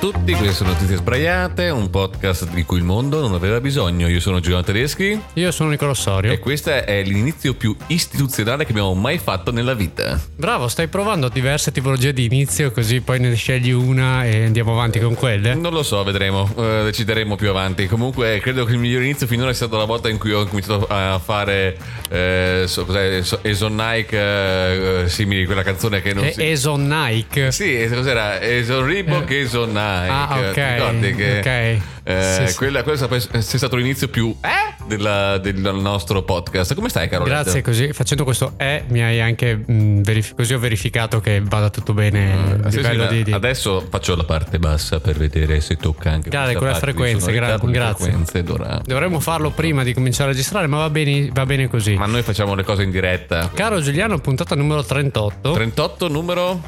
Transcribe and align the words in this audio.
tutti, 0.00 0.32
queste 0.32 0.54
sono 0.54 0.70
Notizie 0.70 0.96
Sbraiate, 0.96 1.68
un 1.68 1.90
podcast 1.90 2.48
di 2.52 2.64
cui 2.64 2.78
il 2.78 2.84
mondo 2.84 3.20
non 3.20 3.34
aveva 3.34 3.60
bisogno. 3.60 4.08
Io 4.08 4.18
sono 4.18 4.40
Giovanni 4.40 4.64
Tedeschi 4.64 5.20
Io 5.34 5.50
sono 5.50 5.68
Nicola 5.68 5.92
Sorio. 5.92 6.32
e 6.32 6.38
questo 6.38 6.70
è 6.70 7.02
l'inizio 7.04 7.52
più 7.52 7.76
istituzionale 7.88 8.64
che 8.64 8.70
abbiamo 8.70 8.94
mai 8.94 9.18
fatto 9.18 9.52
nella 9.52 9.74
vita. 9.74 10.18
Bravo, 10.36 10.68
stai 10.68 10.88
provando 10.88 11.28
diverse 11.28 11.70
tipologie 11.70 12.14
di 12.14 12.24
inizio, 12.24 12.72
così 12.72 13.02
poi 13.02 13.20
ne 13.20 13.34
scegli 13.34 13.72
una 13.72 14.24
e 14.24 14.46
andiamo 14.46 14.72
avanti 14.72 15.00
con 15.00 15.14
quelle. 15.14 15.52
Non 15.54 15.74
lo 15.74 15.82
so, 15.82 16.02
vedremo, 16.02 16.50
eh, 16.56 16.84
decideremo 16.84 17.36
più 17.36 17.50
avanti. 17.50 17.86
Comunque, 17.86 18.38
credo 18.40 18.64
che 18.64 18.72
il 18.72 18.78
miglior 18.78 19.02
inizio 19.02 19.26
finora 19.26 19.50
è 19.50 19.54
stato 19.54 19.76
la 19.76 19.84
volta 19.84 20.08
in 20.08 20.16
cui 20.16 20.32
ho 20.32 20.46
cominciato 20.46 20.86
a 20.88 21.20
fare 21.22 21.76
eh, 22.08 22.64
so, 22.66 22.86
cos'è, 22.86 23.20
so, 23.22 23.38
eh, 23.42 25.04
simili 25.08 25.44
quella 25.44 25.62
canzone 25.62 26.00
che 26.00 26.14
non 26.14 26.24
E- 26.24 26.32
si. 26.32 26.42
Eson 26.42 26.86
Nike. 26.86 27.52
Sì, 27.52 27.86
cos'era? 27.92 28.40
Eson 28.40 28.86
Reebok, 28.86 29.30
Eson 29.30 29.68
Nike. 29.68 29.88
Ah, 29.90 30.38
ok, 30.38 30.52
Ti 30.52 30.60
ricordi 30.74 31.14
che 31.14 31.38
ok. 31.38 31.82
eh, 32.04 32.44
Sì, 32.46 32.54
quella, 32.56 32.82
quella 32.82 33.08
è 33.08 33.40
stato 33.40 33.76
l'inizio 33.76 34.08
più 34.08 34.34
eh, 34.40 34.84
della- 34.86 35.38
del 35.38 35.56
nostro 35.74 36.22
podcast. 36.22 36.74
Come 36.74 36.88
stai, 36.88 37.08
Carolina? 37.08 37.42
Grazie, 37.42 37.62
così 37.62 37.92
facendo 37.92 38.24
questo 38.24 38.54
E 38.56 38.84
mi 38.88 39.02
hai 39.02 39.20
anche 39.20 39.54
mh, 39.56 40.02
verif- 40.02 40.34
così 40.34 40.54
ho 40.54 40.58
verificato 40.58 41.20
che 41.20 41.40
vada 41.44 41.70
tutto 41.70 41.92
bene 41.92 42.58
a 42.62 42.70
Sì, 42.70 42.82
sì, 42.82 43.06
di, 43.08 43.22
di- 43.24 43.32
Adesso 43.32 43.86
faccio 43.90 44.16
la 44.16 44.24
parte 44.24 44.58
bassa 44.58 45.00
per 45.00 45.16
vedere 45.16 45.60
se 45.60 45.76
tocca 45.76 46.10
anche 46.10 46.28
questa 46.30 46.54
con 46.54 46.68
le 46.68 46.74
frequenze, 46.74 47.32
gra- 47.32 47.56
grazie. 47.58 48.10
frequenze. 48.10 48.42
Dovremmo 48.84 49.20
farlo 49.20 49.50
prima 49.50 49.82
di 49.82 49.92
cominciare 49.94 50.30
a 50.30 50.32
registrare, 50.32 50.66
ma 50.66 50.78
va 50.78 50.90
bene, 50.90 51.30
va 51.32 51.46
bene 51.46 51.68
così. 51.68 51.94
Ma 51.94 52.06
noi 52.06 52.22
facciamo 52.22 52.54
le 52.54 52.62
cose 52.64 52.82
in 52.82 52.90
diretta. 52.90 53.50
Caro 53.54 53.80
Giuliano, 53.80 54.18
puntata 54.18 54.54
numero 54.54 54.82
38. 54.84 55.52
38 55.52 56.08
numero 56.08 56.60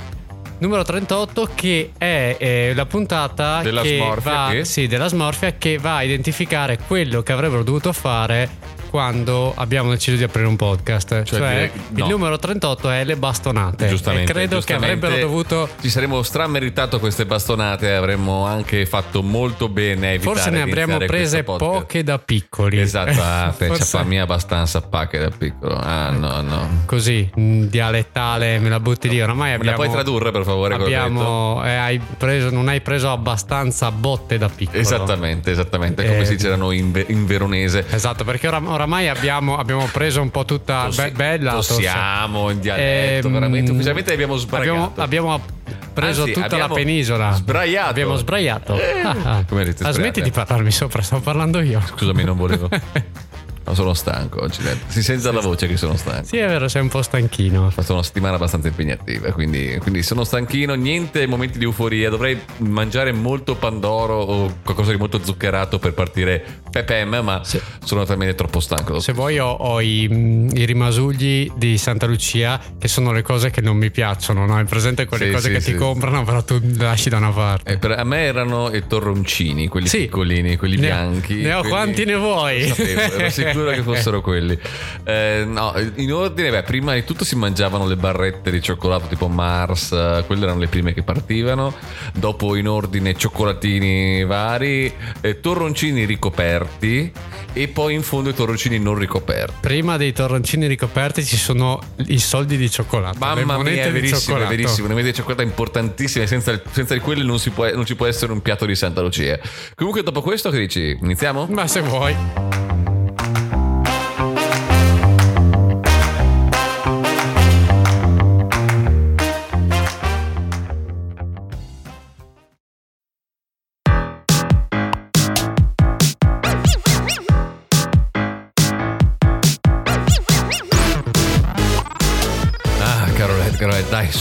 Numero 0.63 0.85
38 0.85 1.49
che 1.57 1.91
è 1.99 2.37
eh, 2.39 2.73
la 2.73 2.87
puntata 2.87 3.63
Della 3.63 3.83
che 3.83 3.97
smorfia 3.97 4.33
va, 4.33 4.49
che? 4.53 4.65
sì, 4.65 4.87
della 4.87 5.09
smorfia 5.09 5.55
che 5.55 5.77
va 5.77 5.97
a 5.97 6.03
identificare 6.05 6.79
quello 6.79 7.21
che 7.23 7.33
avrebbero 7.33 7.65
dovuto 7.65 7.93
fare 7.93 8.49
quando 8.93 9.55
abbiamo 9.57 9.89
deciso 9.89 10.19
di 10.19 10.23
aprire 10.23 10.47
un 10.47 10.57
podcast. 10.57 11.23
Cioè, 11.23 11.39
dire- 11.39 11.71
no. 11.93 12.05
il 12.05 12.11
numero 12.11 12.37
38 12.39 12.91
è 12.91 13.05
le 13.05 13.17
bastonate. 13.17 13.89
Giustamente, 13.89 14.31
E 14.31 14.35
credo 14.35 14.49
che 14.61 14.67
giustamente 14.75 15.07
avrebbero 15.07 15.27
dovuto 15.27 15.67
Ci 15.81 15.89
saremmo 15.89 16.23
strameritato 16.23 16.99
queste 16.99 17.25
bastonate, 17.25 17.95
avremmo 17.95 18.45
anche 18.45 18.85
fatto 18.85 19.23
molto 19.23 19.71
bene. 19.71 20.17
a 20.17 20.21
Forse 20.21 20.51
ne 20.51 20.61
avremmo 20.61 20.99
prese 20.99 21.43
poche 21.43 22.05
da 22.05 22.19
piccoli. 22.19 22.79
Esatto, 22.81 23.19
ah, 23.23 23.51
Forse- 23.57 23.97
c'è 23.97 24.05
mia 24.05 24.25
abbastanza 24.25 24.83
pacche 24.83 25.19
da 25.19 25.31
piccolo. 25.31 25.75
Ah, 25.75 26.11
no, 26.11 26.43
no. 26.43 26.69
Così, 26.85 27.31
mh, 27.35 27.63
dialettale, 27.69 28.59
me 28.59 28.69
la 28.69 28.79
butti 28.79 29.09
lì. 29.09 29.23
Oramai 29.23 29.49
Me 29.51 29.55
abbiamo. 29.55 29.71
la 29.79 29.83
puoi 29.85 29.91
tradurre, 29.91 30.31
per 30.33 30.45
favore? 30.45 30.77
che? 30.77 30.83
Abbiamo, 30.83 31.63
eh, 31.65 31.75
hai 31.75 31.99
preso, 32.19 32.51
non 32.51 32.69
hai 32.69 32.83
preso 32.83 33.11
abbastanza 33.11 33.91
botte 33.91 34.37
da 34.37 34.51
piccolo. 34.51 34.79
Esattamente, 34.79 35.51
esattamente, 35.51 36.05
come 36.05 36.19
Eh, 36.19 36.25
si 36.27 36.37
dice 36.37 36.51
da 36.51 36.57
noi 36.57 36.77
in, 36.79 37.05
in 37.09 37.25
veronese. 37.25 37.87
Esatto, 37.89 38.25
perché 38.25 38.49
ora- 38.49 38.61
oramai 38.83 39.09
abbiamo, 39.09 39.57
abbiamo 39.59 39.87
preso 39.93 40.21
un 40.21 40.31
po' 40.31 40.45
tutta 40.45 40.85
Tossi- 40.87 41.03
be- 41.03 41.11
bella 41.13 41.53
tosse. 41.53 41.75
tossiamo 41.75 42.51
in 42.51 42.61
dialetto, 42.61 43.27
Ehm, 43.29 43.33
veramente. 43.33 43.71
Ufficialmente 43.71 44.13
abbiamo 44.13 44.37
sbragato. 44.37 44.71
Abbiamo, 45.01 45.35
abbiamo 45.35 45.45
preso 45.93 46.23
Anzi, 46.23 46.33
tutta 46.33 46.57
la 46.57 46.69
penisola. 46.69 47.33
sbraiato. 47.33 47.91
Abbiamo 47.91 48.17
sbraiato. 48.17 48.75
Eh, 48.75 49.01
Ah, 49.05 49.17
ah. 49.37 49.45
come 49.49 49.65
dite, 49.65 49.85
Ah, 49.85 49.93
smetti 49.93 50.21
di 50.21 50.31
parlarmi 50.31 50.71
sopra, 50.73 51.01
stavo 51.03 51.23
parlando 51.23 51.61
io. 51.61 51.81
Scusami, 51.81 52.25
non 52.25 52.37
volevo. 52.37 52.69
No, 53.65 53.75
sono 53.75 53.95
stanco 53.95 54.43
oggi. 54.43 54.61
Si 54.89 55.03
sente 55.03 55.23
dalla 55.23 55.41
voce 55.41 55.67
che 55.69 55.77
sono 55.77 55.97
stanco. 55.97 56.27
Sì, 56.27 56.37
è 56.39 56.47
vero, 56.49 56.67
sei 56.69 56.83
un 56.83 56.89
po' 56.89 57.01
stanchino. 57.03 57.67
Ho 57.67 57.71
fatto 57.71 57.93
una 57.93 58.03
settimana 58.03 58.35
abbastanza 58.37 58.69
impegnativa, 58.69 59.31
quindi, 59.33 59.79
quindi 59.81 60.03
sono 60.03 60.25
stanchino, 60.25 60.75
niente 60.75 61.27
momenti 61.27 61.59
di 61.59 61.65
euforia, 61.65 62.11
dovrei 62.11 62.39
mangiare 62.59 63.13
molto 63.13 63.55
pandoro 63.55 64.15
o 64.21 64.57
qualcosa 64.65 64.91
di 64.91 64.97
molto 64.99 65.21
zuccherato 65.23 65.79
per 65.79 65.95
partire 65.95 66.61
pepem, 66.71 67.21
ma 67.23 67.41
Sì. 67.45 67.61
sono 67.85 68.05
talmente 68.05 68.35
troppo 68.35 68.59
stanco. 68.61 68.99
Se 69.01 69.13
vuoi 69.13 69.39
ho, 69.39 69.49
ho 69.51 69.81
i, 69.81 70.09
mm, 70.11 70.49
i 70.55 70.65
rimasugli 70.65 71.53
di 71.57 71.79
Santa 71.79 72.07
Lucia 72.07 72.61
che 72.79 72.89
sono 72.89 73.13
le 73.13 73.23
cose 73.23 73.51
che 73.51 73.61
non 73.61 73.77
mi 73.77 73.91
piacciono, 73.91 74.45
no? 74.45 74.57
Hai 74.57 74.65
presente 74.65 75.07
quelle 75.07 75.27
Sì, 75.27 75.31
cose 75.33 75.49
sì, 75.49 75.55
che 75.55 75.73
ti 75.73 75.79
comprano 75.79 76.25
però 76.25 76.43
tu 76.43 76.59
le 76.61 76.83
lasci 76.85 77.09
da 77.09 77.19
una 77.19 77.31
parte. 77.31 77.73
Eh, 77.73 77.79
per- 77.79 77.93
a 77.99 78.05
me 78.05 78.23
erano 78.25 78.75
i 78.75 78.83
torroncini, 78.89 79.69
quelli 79.69 79.89
piccolini, 79.89 80.57
quelli 80.57 80.77
Ne- 80.77 80.87
bianchi. 80.87 81.35
ne 81.37 81.53
ho 81.55 81.61
quelli- 81.61 81.69
quanti 81.75 82.05
ne 82.05 82.15
vuoi? 82.17 82.69
Lo 82.69 82.75
sapevo, 82.75 83.01
ero 83.01 83.31
sicuro 83.31 83.51
che 83.53 83.83
fossero 83.83 84.21
quelli. 84.23 84.59
Eh, 85.05 85.45
no, 85.47 85.73
in 85.97 86.13
ordine, 86.13 86.51
beh, 86.51 86.63
prima 86.63 86.95
di 86.95 87.05
tutto 87.05 87.25
si 87.25 87.37
mangiavano 87.37 87.87
le 87.87 87.97
barrette 87.97 88.51
di 88.51 88.61
cioccolato 88.61 89.07
tipo 89.07 89.29
Mars, 89.29 89.93
eh, 89.93 90.25
quelle 90.27 90.45
erano 90.45 90.61
le 90.61 90.69
prime 90.69 90.93
che 90.93 91.03
partivano. 91.03 91.75
Dopo 92.15 92.57
in 92.57 92.69
ordine 92.69 93.15
cioccolatini 93.15 94.25
vari, 94.25 94.93
eh, 95.21 95.41
torroncini 95.41 96.05
ricoperti 96.05 97.13
e 97.53 97.69
poi 97.69 97.95
in 97.95 98.03
fondo 98.03 98.31
i 98.31 98.35
torroncini 98.35 98.79
non 98.79 98.95
ricoperti. 98.97 99.57
Prima 99.61 99.97
dei 99.97 100.13
torroncini 100.13 100.67
ricoperti 100.67 101.25
ci 101.25 101.37
sono 101.37 101.81
i 102.07 102.19
soldi 102.19 102.57
di 102.57 102.71
cioccolato. 102.71 103.19
Mamma 103.19 103.59
mia, 103.59 103.85
è 103.85 103.93
verissimo, 103.93 104.39
è 104.39 104.47
verissimo. 104.47 104.87
Una 104.87 104.95
media 104.95 105.11
di 105.11 105.17
cioccolato 105.17 105.43
importantissima. 105.43 106.27
Senza, 106.27 106.61
senza 106.71 106.95
di 106.95 107.01
quelle 107.01 107.23
non, 107.25 107.39
si 107.39 107.51
può, 107.51 107.71
non 107.73 107.85
ci 107.85 107.95
può 107.95 108.07
essere 108.07 108.33
un 108.33 108.41
piatto 108.41 108.65
di 108.67 108.75
Santa 108.75 109.01
Lucia. 109.01 109.39
Comunque, 109.75 110.03
dopo 110.03 110.23
questo, 110.23 110.51
che 110.51 110.59
dici? 110.59 110.97
Iniziamo? 111.01 111.47
Ma 111.51 111.67
se 111.67 111.81
vuoi. 111.81 112.62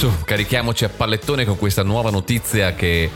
Su, 0.01 0.11
carichiamoci 0.25 0.83
a 0.83 0.89
pallettone 0.89 1.45
con 1.45 1.59
questa 1.59 1.83
nuova 1.83 2.09
notizia 2.09 2.73
che 2.73 3.07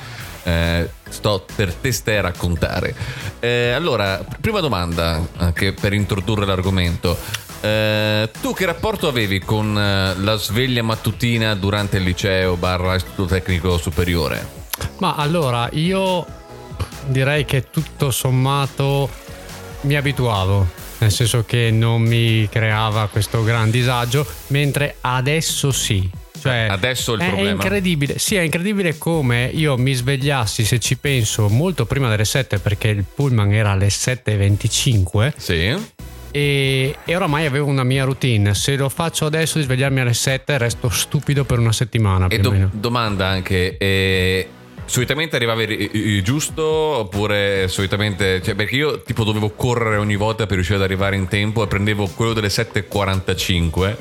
eh, 0.44 0.90
sto 1.10 1.44
per 1.56 1.74
testare 1.74 2.20
a 2.20 2.22
raccontare. 2.22 2.94
Eh, 3.40 3.72
allora, 3.72 4.24
prima 4.40 4.60
domanda, 4.60 5.20
anche 5.38 5.74
per 5.74 5.94
introdurre 5.94 6.46
l'argomento. 6.46 7.18
Eh, 7.62 8.30
tu 8.40 8.54
che 8.54 8.68
rapporto 8.68 9.08
avevi 9.08 9.40
con 9.40 9.76
eh, 9.76 10.14
la 10.20 10.36
sveglia 10.36 10.84
mattutina 10.84 11.56
durante 11.56 11.98
il 11.98 12.04
liceo 12.04 12.56
barra 12.56 12.94
istituto 12.94 13.34
tecnico 13.34 13.80
superiore? 13.80 14.48
Ma 15.00 15.16
allora, 15.16 15.68
io 15.72 16.24
direi 17.08 17.46
che 17.46 17.72
tutto 17.72 18.12
sommato 18.12 19.10
mi 19.82 19.96
abituavo. 19.96 20.84
Nel 21.00 21.12
senso 21.12 21.46
che 21.48 21.72
non 21.72 22.04
mi 22.04 22.48
creava 22.48 23.08
questo 23.08 23.44
gran 23.44 23.72
disagio, 23.72 24.24
mentre 24.50 24.98
adesso 25.02 25.72
sì. 25.72 26.24
Cioè, 26.46 26.68
Adesso 26.70 27.14
il 27.14 27.22
è, 27.22 27.24
è 27.24 27.28
problema. 27.30 27.50
incredibile, 27.50 28.20
sì, 28.20 28.36
è 28.36 28.42
incredibile 28.42 29.00
come 29.00 29.50
io 29.52 29.78
mi 29.78 29.94
svegliassi, 29.94 30.64
se 30.64 30.78
ci 30.78 30.96
penso, 30.96 31.50
molto 31.50 31.88
prima 31.88 32.08
delle 32.08 32.24
7, 32.24 32.60
perché 32.60 32.90
il 32.90 33.04
pullman 33.04 33.52
era 33.52 33.72
alle 33.72 33.88
7.25 33.88 35.34
Sì. 35.38 35.76
e, 36.30 36.96
e 37.04 37.16
oramai 37.16 37.48
avevo 37.48 37.66
una 37.66 37.84
mia 37.84 38.04
routine. 38.04 38.54
Se 38.54 38.76
lo 38.76 38.90
faccio 38.90 39.26
adesso 39.26 39.58
di 39.58 39.64
svegliarmi 39.64 40.02
alle 40.02 40.14
7, 40.14 40.56
resto 40.60 40.88
stupido 40.90 41.46
per 41.46 41.58
una 41.58 41.72
settimana. 41.72 42.28
E 42.28 42.38
do- 42.38 42.70
domanda 42.74 43.26
anche, 43.26 43.78
eh, 43.78 44.48
solitamente 44.86 45.36
arrivavi 45.38 46.22
giusto 46.22 46.64
oppure 46.64 47.68
solitamente, 47.70 48.40
cioè 48.44 48.54
perché 48.54 48.76
io 48.76 49.02
tipo 49.02 49.24
dovevo 49.24 49.50
correre 49.50 49.98
ogni 49.98 50.16
volta 50.16 50.46
per 50.46 50.54
riuscire 50.58 50.78
ad 50.78 50.84
arrivare 50.84 51.16
in 51.16 51.28
tempo 51.28 51.64
e 51.64 51.68
prendevo 51.68 52.06
quello 52.14 52.34
delle 52.34 52.50
7.45 52.50 53.96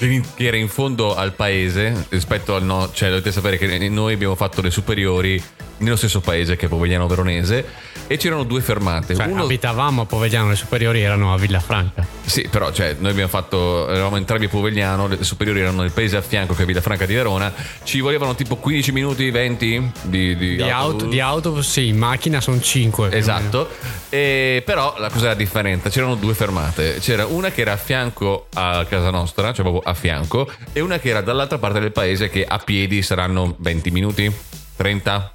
che 0.00 0.46
era 0.46 0.56
in 0.56 0.68
fondo 0.68 1.14
al 1.14 1.34
paese 1.34 2.06
rispetto 2.08 2.54
al 2.54 2.64
no, 2.64 2.90
cioè 2.90 3.10
dovete 3.10 3.30
sapere 3.32 3.58
che 3.58 3.88
noi 3.90 4.14
abbiamo 4.14 4.34
fatto 4.34 4.62
le 4.62 4.70
superiori 4.70 5.42
nello 5.80 5.96
stesso 5.96 6.20
paese 6.20 6.56
che 6.56 6.66
è 6.66 6.68
Povegliano 6.68 7.06
Veronese 7.06 7.64
e 8.06 8.16
c'erano 8.16 8.44
due 8.44 8.60
fermate. 8.60 9.14
Cioè, 9.14 9.26
Uno, 9.26 9.44
abitavamo 9.44 10.02
a 10.02 10.06
Povegliano, 10.06 10.48
le 10.48 10.56
superiori 10.56 11.00
erano 11.00 11.32
a 11.32 11.36
Villafranca. 11.36 12.06
sì, 12.24 12.46
però 12.50 12.72
cioè, 12.72 12.96
noi 12.98 13.12
abbiamo 13.12 13.28
fatto, 13.28 13.88
eravamo 13.88 14.16
entrambi 14.16 14.46
a 14.46 14.48
Povegliano, 14.48 15.06
le 15.06 15.22
superiori 15.22 15.60
erano 15.60 15.82
nel 15.82 15.92
paese 15.92 16.16
a 16.16 16.22
fianco 16.22 16.54
che 16.54 16.62
è 16.62 16.66
Villafranca 16.66 17.06
di 17.06 17.14
Verona, 17.14 17.52
ci 17.84 18.00
volevano 18.00 18.34
tipo 18.34 18.56
15 18.56 18.92
minuti, 18.92 19.30
20 19.30 19.92
di, 20.02 20.36
di, 20.36 20.56
Di, 20.56 20.62
auto, 20.62 21.06
di 21.06 21.20
autobus, 21.20 21.70
sì, 21.70 21.88
in 21.88 21.98
macchina 21.98 22.40
sono 22.40 22.60
5. 22.60 23.10
Esatto, 23.12 23.68
E 24.08 24.62
però 24.64 24.94
la 24.98 25.08
cosa 25.08 25.26
era 25.26 25.34
differente, 25.34 25.88
c'erano 25.90 26.16
due 26.16 26.34
fermate, 26.34 26.98
c'era 27.00 27.26
una 27.26 27.50
che 27.50 27.60
era 27.60 27.72
a 27.72 27.76
fianco 27.76 28.46
a 28.54 28.84
casa 28.88 29.10
nostra, 29.10 29.52
cioè 29.52 29.62
proprio 29.64 29.82
a 29.84 29.94
fianco, 29.94 30.50
e 30.72 30.80
una 30.80 30.98
che 30.98 31.10
era 31.10 31.20
dall'altra 31.20 31.58
parte 31.58 31.80
del 31.80 31.92
paese 31.92 32.28
che 32.28 32.44
a 32.44 32.58
piedi 32.58 33.02
saranno 33.02 33.54
20 33.58 33.90
minuti, 33.90 34.32
30. 34.76 35.32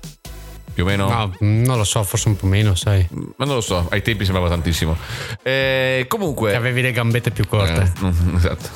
Più 0.75 0.83
o 0.83 0.87
meno. 0.87 1.07
No, 1.07 1.33
non 1.39 1.77
lo 1.77 1.85
so, 1.85 2.03
forse 2.03 2.27
un 2.27 2.35
po' 2.35 2.47
meno, 2.47 2.75
sai. 2.75 3.07
Ma 3.09 3.45
non 3.45 3.55
lo 3.55 3.61
so, 3.61 3.87
ai 3.89 4.01
tempi 4.01 4.25
sembrava 4.25 4.49
tantissimo. 4.49 4.95
Eh, 5.41 6.05
comunque. 6.09 6.51
Che 6.51 6.57
avevi 6.57 6.81
le 6.81 6.91
gambette 6.91 7.31
più 7.31 7.47
corte. 7.47 7.93
Eh, 8.03 8.11
esatto. 8.35 8.69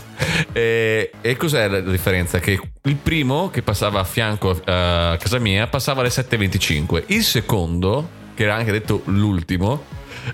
Eh, 0.54 1.12
e 1.20 1.36
cos'è 1.36 1.68
la 1.68 1.82
differenza? 1.82 2.40
Che 2.40 2.60
il 2.84 2.96
primo 2.96 3.50
che 3.50 3.62
passava 3.62 4.00
a 4.00 4.06
fianco 4.06 4.52
a 4.64 5.18
casa 5.20 5.40
mia 5.40 5.68
passava 5.68 6.00
alle 6.00 6.10
7.25. 6.10 7.04
Il 7.08 7.24
secondo, 7.24 8.08
che 8.34 8.44
era 8.44 8.56
anche 8.56 8.72
detto 8.72 9.02
l'ultimo, 9.06 9.84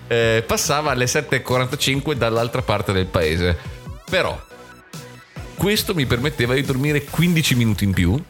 eh, 0.05 0.43
passava 0.45 0.91
alle 0.91 1.05
7.45 1.05 2.13
dall'altra 2.13 2.61
parte 2.61 2.93
del 2.93 3.07
paese. 3.07 3.57
Però 4.07 4.39
questo 5.55 5.95
mi 5.95 6.05
permetteva 6.05 6.53
di 6.53 6.61
dormire 6.61 7.03
15 7.05 7.55
minuti 7.55 7.85
in 7.85 7.93
più. 7.93 8.23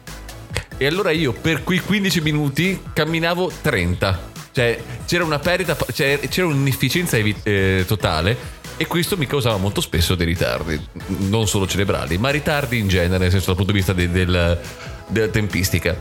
E 0.78 0.86
allora 0.86 1.10
io 1.10 1.32
per 1.32 1.62
quei 1.62 1.80
15 1.80 2.20
minuti 2.20 2.80
camminavo 2.92 3.50
30. 3.62 4.34
Cioè 4.52 4.78
c'era 5.06 5.24
una 5.24 5.38
perdita, 5.38 5.76
cioè, 5.92 6.18
c'era 6.28 6.46
un'inefficienza 6.46 7.16
eh, 7.16 7.84
totale. 7.86 8.54
E 8.78 8.86
questo 8.86 9.16
mi 9.16 9.26
causava 9.26 9.56
molto 9.56 9.80
spesso 9.80 10.14
dei 10.14 10.26
ritardi, 10.26 10.78
non 11.28 11.46
solo 11.48 11.66
cerebrali, 11.66 12.18
ma 12.18 12.28
ritardi 12.28 12.78
in 12.78 12.88
genere, 12.88 13.16
nel 13.16 13.30
senso 13.30 13.46
dal 13.46 13.56
punto 13.56 13.72
di 13.72 13.78
vista 13.78 13.94
de- 13.94 14.10
del, 14.10 14.60
della 15.08 15.28
tempistica. 15.28 15.96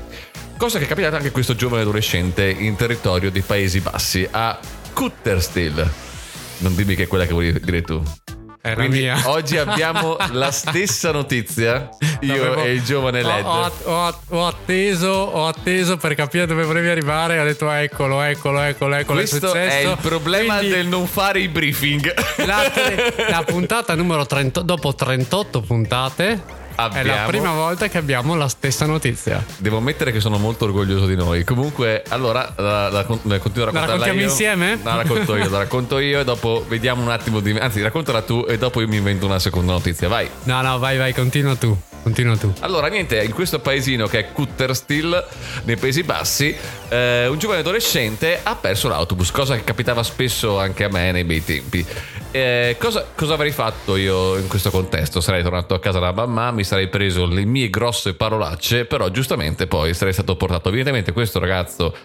Cosa 0.57 0.77
che 0.77 0.83
è 0.83 0.87
capitata 0.87 1.15
anche 1.15 1.29
a 1.29 1.31
questo 1.31 1.55
giovane 1.55 1.83
adolescente 1.83 2.49
in 2.49 2.75
territorio 2.75 3.31
dei 3.31 3.43
Paesi 3.43 3.79
Bassi, 3.79 4.27
a 4.29 4.59
Kutterstil. 4.93 5.89
Non 6.59 6.75
dimmi 6.75 6.95
che 6.95 7.03
è 7.03 7.07
quella 7.07 7.25
che 7.25 7.33
volevi 7.33 7.59
dire 7.61 7.81
tu. 7.81 8.03
La 8.69 8.73
Quindi 8.75 8.99
mia. 9.01 9.21
oggi 9.29 9.57
abbiamo 9.57 10.17
la 10.31 10.51
stessa 10.51 11.11
notizia, 11.11 11.89
io 12.21 12.35
L'avevo- 12.43 12.63
e 12.63 12.71
il 12.73 12.83
giovane 12.83 13.21
Led. 13.21 13.45
Ho, 13.45 13.71
ho- 13.83 14.19
ho 14.29 14.47
atteso, 14.47 15.09
ho 15.09 15.47
atteso 15.47 15.97
per 15.97 16.15
capire 16.15 16.45
dove 16.47 16.63
volevi 16.63 16.87
arrivare. 16.87 17.39
Ho 17.39 17.43
detto 17.43 17.69
eccolo, 17.69 18.21
eccolo, 18.21 18.61
eccolo, 18.61 18.95
eccolo. 18.95 19.19
Questo 19.19 19.53
è, 19.53 19.81
è 19.83 19.89
il 19.89 19.97
problema 20.01 20.57
Quindi 20.57 20.75
del 20.75 20.87
non 20.87 21.05
fare 21.07 21.39
i 21.41 21.47
briefing. 21.47 22.13
La, 22.45 22.71
la 23.29 23.43
puntata 23.43 23.93
numero 23.95 24.25
30, 24.25 24.61
dopo 24.61 24.95
38 24.95 25.61
puntate. 25.61 26.63
È 26.75 26.81
la 26.81 26.85
Abbiamo- 26.99 27.27
prima 27.27 27.51
volta 27.53 27.87
che 27.87 27.97
abbiamo 27.97 28.35
la 28.35 28.47
stessa 28.49 28.85
notizia. 28.85 29.43
Devo 29.57 29.77
ammettere 29.77 30.11
che 30.11 30.19
sono 30.19 30.37
molto 30.37 30.65
orgoglioso 30.65 31.05
di 31.05 31.15
noi. 31.15 31.43
Comunque, 31.43 32.03
allora 32.09 32.53
la, 32.57 32.89
la, 32.89 32.89
la 32.89 33.03
continuo 33.05 33.35
a 33.35 33.39
La 33.39 33.39
raccontarla 33.39 33.85
raccontiamo 33.85 34.19
io. 34.19 34.25
insieme? 34.27 34.75
No, 34.75 34.81
la 34.83 34.95
racconto 34.97 35.35
io, 35.37 35.49
la 35.49 35.57
racconto 35.57 35.99
io 35.99 36.19
e 36.19 36.23
dopo 36.23 36.65
vediamo 36.67 37.01
un 37.01 37.09
attimo 37.09 37.39
di... 37.39 37.51
Anzi, 37.57 37.81
raccontala 37.81 38.21
tu 38.23 38.45
e 38.47 38.57
dopo 38.57 38.81
io 38.81 38.87
mi 38.87 38.97
invento 38.97 39.25
una 39.25 39.39
seconda 39.39 39.71
notizia. 39.71 40.07
Vai. 40.07 40.29
No, 40.43 40.61
no, 40.61 40.77
vai, 40.79 40.97
vai, 40.97 41.13
continua 41.13 41.55
tu. 41.55 41.75
Continua 42.03 42.37
tu. 42.37 42.53
Allora, 42.59 42.87
niente, 42.87 43.19
in 43.23 43.31
questo 43.33 43.59
paesino 43.59 44.05
che 44.05 44.19
è 44.19 44.31
Kutterstil, 44.31 45.25
nei 45.63 45.75
Paesi 45.75 46.03
Bassi, 46.03 46.55
eh, 46.89 47.25
un 47.27 47.39
giovane 47.39 47.61
adolescente 47.61 48.39
ha 48.43 48.55
perso 48.55 48.87
l'autobus, 48.89 49.31
cosa 49.31 49.55
che 49.55 49.63
capitava 49.63 50.03
spesso 50.03 50.59
anche 50.59 50.83
a 50.83 50.89
me 50.89 51.11
nei 51.11 51.23
bei 51.23 51.43
tempi. 51.43 51.83
Eh, 52.35 52.75
cosa, 52.77 53.05
cosa 53.15 53.35
avrei 53.35 53.51
fatto 53.51 53.95
io 53.95 54.35
in 54.35 54.49
questo 54.49 54.69
contesto? 54.69 55.21
Sarei 55.21 55.41
tornato 55.41 55.73
a 55.73 55.79
casa 55.79 55.99
da 55.99 56.11
mamma, 56.11 56.51
mi 56.51 56.65
sarei 56.65 56.89
preso 56.89 57.25
le 57.25 57.45
mie 57.45 57.69
grosse 57.69 58.13
parolacce, 58.13 58.83
però 58.83 59.07
giustamente 59.07 59.67
poi 59.67 59.93
sarei 59.93 60.11
stato 60.11 60.35
portato. 60.35 60.67
Evidentemente 60.67 61.13
questo 61.13 61.39
ragazzo 61.39 61.95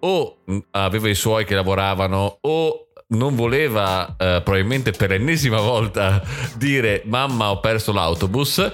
o 0.00 0.36
mh, 0.44 0.58
aveva 0.72 1.08
i 1.08 1.14
suoi 1.14 1.46
che 1.46 1.54
lavoravano 1.54 2.40
o 2.42 2.88
non 3.08 3.34
voleva 3.34 4.16
eh, 4.18 4.42
probabilmente 4.44 4.90
per 4.90 5.08
l'ennesima 5.08 5.60
volta 5.60 6.22
dire 6.56 7.00
mamma 7.06 7.50
ho 7.50 7.60
perso 7.60 7.92
l'autobus 7.92 8.72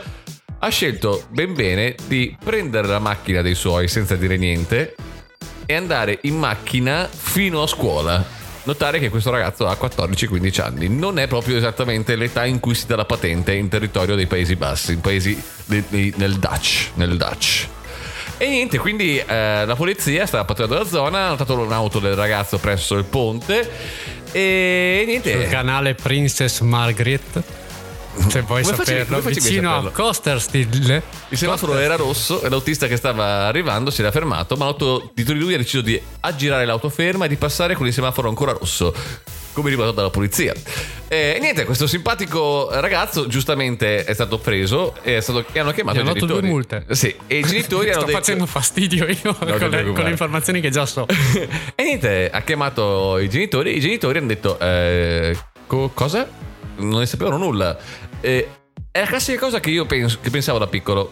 ha 0.59 0.69
scelto 0.69 1.27
ben 1.31 1.55
bene 1.55 1.95
di 2.09 2.37
prendere 2.43 2.89
la 2.89 2.99
macchina 2.99 3.43
dei 3.43 3.55
suoi 3.55 3.87
senza 3.87 4.17
dire 4.17 4.37
niente 4.37 4.97
e 5.67 5.75
andare 5.75 6.19
in 6.23 6.37
macchina 6.37 7.09
fino 7.09 7.63
a 7.63 7.69
scuola. 7.69 8.46
Notare 8.67 8.99
che 8.99 9.11
questo 9.11 9.31
ragazzo 9.31 9.69
ha 9.69 9.77
14-15 9.81 10.61
anni, 10.61 10.89
non 10.89 11.21
è 11.21 11.29
proprio 11.29 11.57
esattamente 11.57 12.17
l'età 12.17 12.45
in 12.45 12.59
cui 12.59 12.75
si 12.75 12.85
dà 12.87 12.97
la 12.97 13.05
patente 13.05 13.55
in 13.55 13.69
territorio 13.69 14.17
dei 14.17 14.27
Paesi 14.27 14.57
Bassi, 14.57 14.93
in 14.93 15.01
paesi 15.01 15.41
de- 15.67 15.85
de- 15.89 16.13
nel 16.17 16.35
Dutch. 16.35 16.89
Nel 16.95 17.17
Dutch. 17.17 17.69
E 18.39 18.49
niente, 18.49 18.79
quindi 18.79 19.19
eh, 19.19 19.65
la 19.65 19.75
polizia 19.77 20.27
stava 20.27 20.45
pattugliando 20.45 20.83
la 20.83 20.85
zona, 20.85 21.27
ha 21.27 21.29
notato 21.29 21.57
un'auto 21.57 22.01
del 22.01 22.15
ragazzo 22.15 22.59
presso 22.59 22.97
il 22.97 23.05
ponte 23.05 23.71
e 24.33 25.05
niente. 25.07 25.33
Sul 25.33 25.49
canale 25.49 25.95
Princess 25.95 26.61
Margaret. 26.61 27.43
Se 28.29 28.41
vuoi 28.43 28.63
Come 28.63 28.77
saperlo, 28.77 29.21
facevi 29.21 29.39
a 29.39 29.43
vicino 29.43 29.71
a 29.71 29.75
saperlo? 29.83 29.91
Costerstil. 30.05 31.03
Il 31.29 31.39
semaforo 31.39 31.77
era 31.79 31.97
rosso 31.97 32.43
e 32.43 32.49
l'autista 32.49 32.87
che 32.87 32.97
stava 32.97 33.47
arrivando 33.47 33.91
si 33.91 34.01
era 34.01 34.11
fermato, 34.11 34.57
ma 34.57 34.65
l'auto 34.65 35.11
di 35.15 35.25
lui 35.35 35.55
ha 35.55 35.59
deciso 35.59 35.83
di 35.83 36.01
aggirare 36.21 36.65
l'auto 36.65 36.89
ferma 36.89 37.27
e 37.27 37.29
di 37.29 37.37
passare 37.37 37.75
con 37.75 37.87
il 37.87 37.93
semaforo 37.93 38.29
ancora 38.29 38.53
rosso, 38.53 38.95
come 39.53 39.69
ribaltato 39.71 39.97
dalla 39.97 40.11
polizia. 40.11 40.55
E 41.09 41.39
niente, 41.41 41.65
questo 41.65 41.87
simpatico 41.87 42.69
ragazzo 42.73 43.27
giustamente 43.29 44.05
è 44.05 44.13
stato 44.15 44.39
preso 44.39 44.95
e, 45.03 45.19
è 45.19 45.21
stato, 45.21 45.45
e 45.53 45.59
hanno 45.61 45.71
chiamato 45.73 45.99
Gli 45.99 46.01
i 46.01 46.05
hanno 46.05 46.13
dato 46.15 46.27
genitori. 46.27 46.41
due 46.41 46.51
multe. 46.51 46.85
Sì, 46.91 47.15
e 47.27 47.39
i 47.39 47.43
genitori 47.43 47.91
hanno 47.91 48.01
Sto 48.01 48.07
detto... 48.07 48.19
facendo 48.19 48.47
fastidio 48.47 49.07
io 49.07 49.35
con, 49.39 49.69
le, 49.71 49.85
con 49.93 50.03
le 50.05 50.11
informazioni 50.11 50.61
che 50.61 50.71
già 50.71 50.85
so. 50.85 51.07
e 51.77 51.83
niente, 51.85 52.29
ha 52.31 52.41
chiamato 52.43 53.19
i 53.19 53.29
genitori 53.29 53.73
e 53.73 53.77
i 53.77 53.81
genitori 53.81 54.19
hanno 54.19 54.27
detto 54.27 54.59
eh, 54.59 55.37
co- 55.67 55.91
cosa? 55.95 56.45
Non 56.79 56.99
ne 56.99 57.07
sapevano 57.07 57.39
nulla. 57.39 57.75
Eh, 58.21 58.49
è 58.91 59.01
la 59.01 59.07
classica 59.07 59.39
cosa 59.39 59.61
che 59.61 59.71
io 59.71 59.87
pens- 59.87 60.19
che 60.21 60.31
pensavo 60.31 60.59
da 60.59 60.67
piccolo. 60.67 61.11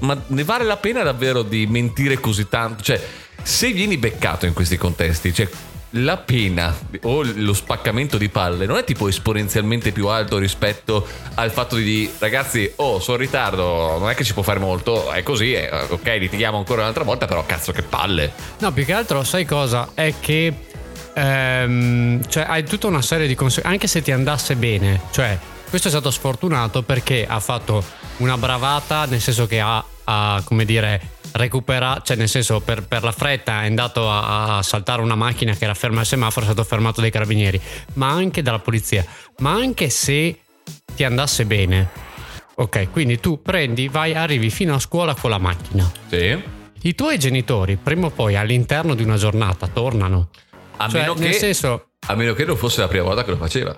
Ma 0.00 0.20
ne 0.26 0.44
vale 0.44 0.64
la 0.64 0.76
pena 0.76 1.02
davvero 1.02 1.42
di 1.42 1.66
mentire 1.66 2.20
così 2.20 2.48
tanto? 2.48 2.82
Cioè, 2.82 3.02
se 3.42 3.72
vieni 3.72 3.96
beccato 3.96 4.46
in 4.46 4.52
questi 4.52 4.76
contesti, 4.76 5.32
cioè 5.32 5.48
la 5.90 6.16
pena 6.16 6.76
o 7.02 7.22
lo 7.22 7.54
spaccamento 7.54 8.18
di 8.18 8.28
palle 8.28 8.66
non 8.66 8.76
è 8.76 8.84
tipo 8.84 9.08
esponenzialmente 9.08 9.92
più 9.92 10.08
alto 10.08 10.36
rispetto 10.36 11.06
al 11.34 11.50
fatto 11.50 11.76
di 11.76 12.10
ragazzi, 12.18 12.70
oh, 12.76 13.00
sono 13.00 13.16
in 13.16 13.22
ritardo, 13.22 13.98
non 13.98 14.10
è 14.10 14.14
che 14.14 14.24
ci 14.24 14.34
può 14.34 14.42
fare 14.42 14.58
molto, 14.58 15.10
è 15.10 15.22
così, 15.22 15.54
eh, 15.54 15.70
ok, 15.70 16.16
litighiamo 16.18 16.58
ancora 16.58 16.82
un'altra 16.82 17.04
volta, 17.04 17.26
però 17.26 17.44
cazzo 17.46 17.72
che 17.72 17.82
palle. 17.82 18.32
No, 18.58 18.72
più 18.72 18.84
che 18.84 18.92
altro, 18.92 19.22
sai 19.24 19.44
cosa? 19.44 19.90
È 19.94 20.12
che 20.20 20.52
ehm, 21.14 22.28
cioè, 22.28 22.44
hai 22.46 22.64
tutta 22.64 22.88
una 22.88 23.02
serie 23.02 23.26
di 23.26 23.34
conseguenze, 23.34 23.72
anche 23.72 23.86
se 23.86 24.02
ti 24.02 24.12
andasse 24.12 24.56
bene. 24.56 25.00
Cioè, 25.10 25.38
questo 25.68 25.88
è 25.88 25.90
stato 25.90 26.10
sfortunato 26.10 26.82
perché 26.82 27.26
ha 27.26 27.40
fatto 27.40 27.82
una 28.18 28.36
bravata, 28.36 29.04
nel 29.06 29.20
senso 29.20 29.46
che 29.46 29.60
ha, 29.60 29.84
ha, 30.04 30.42
come 30.44 30.64
dire, 30.64 31.14
recuperato, 31.32 32.02
cioè 32.04 32.16
nel 32.16 32.28
senso 32.28 32.60
per, 32.60 32.84
per 32.84 33.02
la 33.02 33.12
fretta 33.12 33.62
è 33.62 33.66
andato 33.66 34.10
a, 34.10 34.58
a 34.58 34.62
saltare 34.62 35.02
una 35.02 35.14
macchina 35.16 35.54
che 35.54 35.64
era 35.64 35.74
ferma 35.74 36.00
al 36.00 36.06
semaforo, 36.06 36.46
è 36.46 36.48
stato 36.48 36.64
fermato 36.66 37.00
dai 37.00 37.10
carabinieri, 37.10 37.60
ma 37.94 38.10
anche 38.10 38.42
dalla 38.42 38.58
polizia. 38.58 39.04
Ma 39.38 39.52
anche 39.52 39.90
se 39.90 40.40
ti 40.94 41.04
andasse 41.04 41.44
bene, 41.44 41.88
ok, 42.54 42.90
quindi 42.90 43.20
tu 43.20 43.42
prendi, 43.42 43.88
vai, 43.88 44.14
arrivi 44.14 44.50
fino 44.50 44.74
a 44.74 44.78
scuola 44.78 45.14
con 45.14 45.30
la 45.30 45.38
macchina. 45.38 45.90
Sì. 46.08 46.42
I 46.82 46.94
tuoi 46.94 47.18
genitori 47.18 47.76
prima 47.76 48.06
o 48.06 48.10
poi 48.10 48.36
all'interno 48.36 48.94
di 48.94 49.02
una 49.02 49.16
giornata 49.16 49.66
tornano. 49.66 50.30
A 50.78 50.88
Cioè, 50.88 51.00
meno 51.00 51.14
nel 51.14 51.30
che 51.30 51.38
senso, 51.38 51.88
A 52.06 52.14
meno 52.14 52.32
che 52.34 52.44
non 52.44 52.56
fosse 52.56 52.80
la 52.80 52.88
prima 52.88 53.04
volta 53.04 53.24
che 53.24 53.30
lo 53.30 53.36
faceva. 53.36 53.74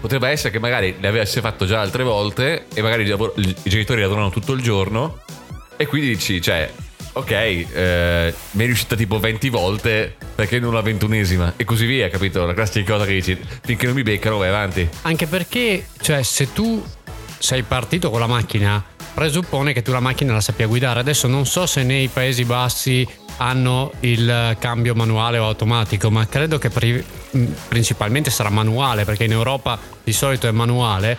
Potrebbe 0.00 0.28
essere 0.28 0.50
che 0.50 0.58
magari 0.58 0.96
l'avesse 1.00 1.40
fatto 1.40 1.66
già 1.66 1.80
altre 1.80 2.02
volte 2.02 2.66
e 2.72 2.82
magari 2.82 3.04
i 3.04 3.54
genitori 3.64 4.00
lavorano 4.00 4.30
tutto 4.30 4.52
il 4.52 4.62
giorno 4.62 5.20
e 5.76 5.86
quindi 5.86 6.08
dici, 6.08 6.40
cioè, 6.40 6.70
ok, 7.12 7.30
eh, 7.30 8.34
mi 8.52 8.62
è 8.62 8.66
riuscita 8.66 8.94
tipo 8.94 9.18
20 9.18 9.48
volte 9.48 10.14
perché 10.34 10.58
non 10.58 10.72
la 10.72 10.82
ventunesima 10.82 11.54
e 11.56 11.64
così 11.64 11.86
via, 11.86 12.08
capito? 12.08 12.44
La 12.44 12.54
classica 12.54 12.92
cosa 12.92 13.04
che 13.04 13.12
dici, 13.12 13.38
finché 13.62 13.86
non 13.86 13.94
mi 13.94 14.02
beccano 14.02 14.36
vai 14.38 14.48
avanti. 14.48 14.88
anche 15.02 15.26
perché, 15.26 15.86
cioè, 16.00 16.22
se 16.22 16.52
tu 16.52 16.84
sei 17.38 17.62
partito 17.62 18.10
con 18.10 18.20
la 18.20 18.26
macchina, 18.26 18.82
presuppone 19.14 19.72
che 19.72 19.82
tu 19.82 19.92
la 19.92 20.00
macchina 20.00 20.32
la 20.32 20.40
sappia 20.40 20.66
guidare. 20.66 21.00
Adesso 21.00 21.26
non 21.26 21.46
so 21.46 21.66
se 21.66 21.82
nei 21.82 22.08
Paesi 22.08 22.44
Bassi 22.44 23.06
hanno 23.38 23.92
il 24.00 24.56
cambio 24.58 24.94
manuale 24.94 25.38
o 25.38 25.46
automatico, 25.46 26.10
ma 26.10 26.26
credo 26.26 26.58
che 26.58 26.70
pri- 26.70 27.04
mh, 27.30 27.44
principalmente 27.68 28.30
sarà 28.30 28.50
manuale, 28.50 29.04
perché 29.04 29.24
in 29.24 29.32
Europa 29.32 29.78
di 30.02 30.12
solito 30.12 30.46
è 30.46 30.50
manuale. 30.50 31.18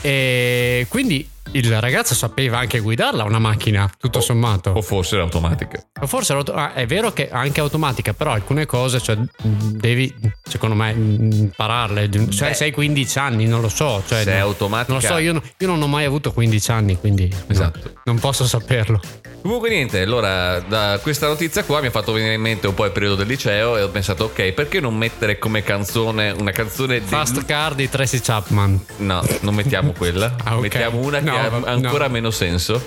E 0.00 0.86
quindi 0.88 1.28
il 1.52 1.80
ragazzo 1.80 2.14
sapeva 2.14 2.58
anche 2.58 2.78
guidarla 2.80 3.24
una 3.24 3.38
macchina, 3.38 3.90
tutto 3.98 4.20
sommato. 4.20 4.70
O 4.70 4.82
forse 4.82 5.14
era 5.14 5.24
automatica. 5.24 5.82
Ma 6.00 6.06
Forse 6.06 6.32
l'auto- 6.34 6.52
ah, 6.54 6.74
è 6.74 6.86
vero 6.86 7.12
che 7.12 7.28
anche 7.30 7.60
automatica, 7.60 8.12
però 8.12 8.32
alcune 8.32 8.66
cose 8.66 9.00
cioè, 9.00 9.16
devi, 9.42 10.14
secondo 10.44 10.74
me, 10.74 10.90
impararle. 10.92 12.08
Cioè, 12.30 12.48
Beh. 12.50 12.54
sei 12.54 12.70
15 12.70 13.18
anni, 13.18 13.46
non 13.46 13.60
lo 13.60 13.68
so. 13.68 14.02
Cioè, 14.06 14.22
Se 14.22 14.32
è 14.32 14.38
no- 14.38 14.44
automatica- 14.44 14.92
Non 14.92 15.02
lo 15.02 15.06
so, 15.08 15.18
io, 15.18 15.32
no- 15.32 15.42
io 15.58 15.66
non 15.66 15.80
ho 15.82 15.86
mai 15.86 16.04
avuto 16.04 16.32
15 16.32 16.70
anni, 16.70 16.98
quindi 16.98 17.28
no, 17.28 17.36
Esatto. 17.48 17.92
non 18.04 18.18
posso 18.18 18.46
saperlo. 18.46 19.00
Comunque 19.40 19.68
niente, 19.70 20.02
allora 20.02 20.58
da 20.60 20.98
questa 21.00 21.28
notizia 21.28 21.62
qua 21.64 21.80
mi 21.80 21.86
ha 21.86 21.90
fatto 21.90 22.12
venire 22.12 22.34
in 22.34 22.40
mente 22.40 22.66
un 22.66 22.74
po' 22.74 22.84
il 22.84 22.90
periodo 22.90 23.14
del 23.14 23.28
liceo 23.28 23.76
e 23.76 23.82
ho 23.82 23.88
pensato 23.88 24.24
ok, 24.24 24.50
perché 24.52 24.80
non 24.80 24.96
mettere 24.96 25.38
come 25.38 25.62
canzone 25.62 26.30
una 26.32 26.50
canzone 26.50 26.98
di 26.98 27.06
Fast 27.06 27.44
Car 27.44 27.74
di 27.74 27.88
Tracy 27.88 28.18
Chapman. 28.20 28.84
No, 28.98 29.24
non 29.40 29.54
mettiamo 29.54 29.92
quella. 29.92 30.34
Ah, 30.48 30.56
ok. 30.56 30.62
Mettiamo 30.62 30.98
una 30.98 31.18
che 31.20 31.30
No, 31.48 31.64
ha 31.64 31.70
ancora 31.70 32.06
no. 32.06 32.12
meno 32.12 32.30
senso. 32.30 32.82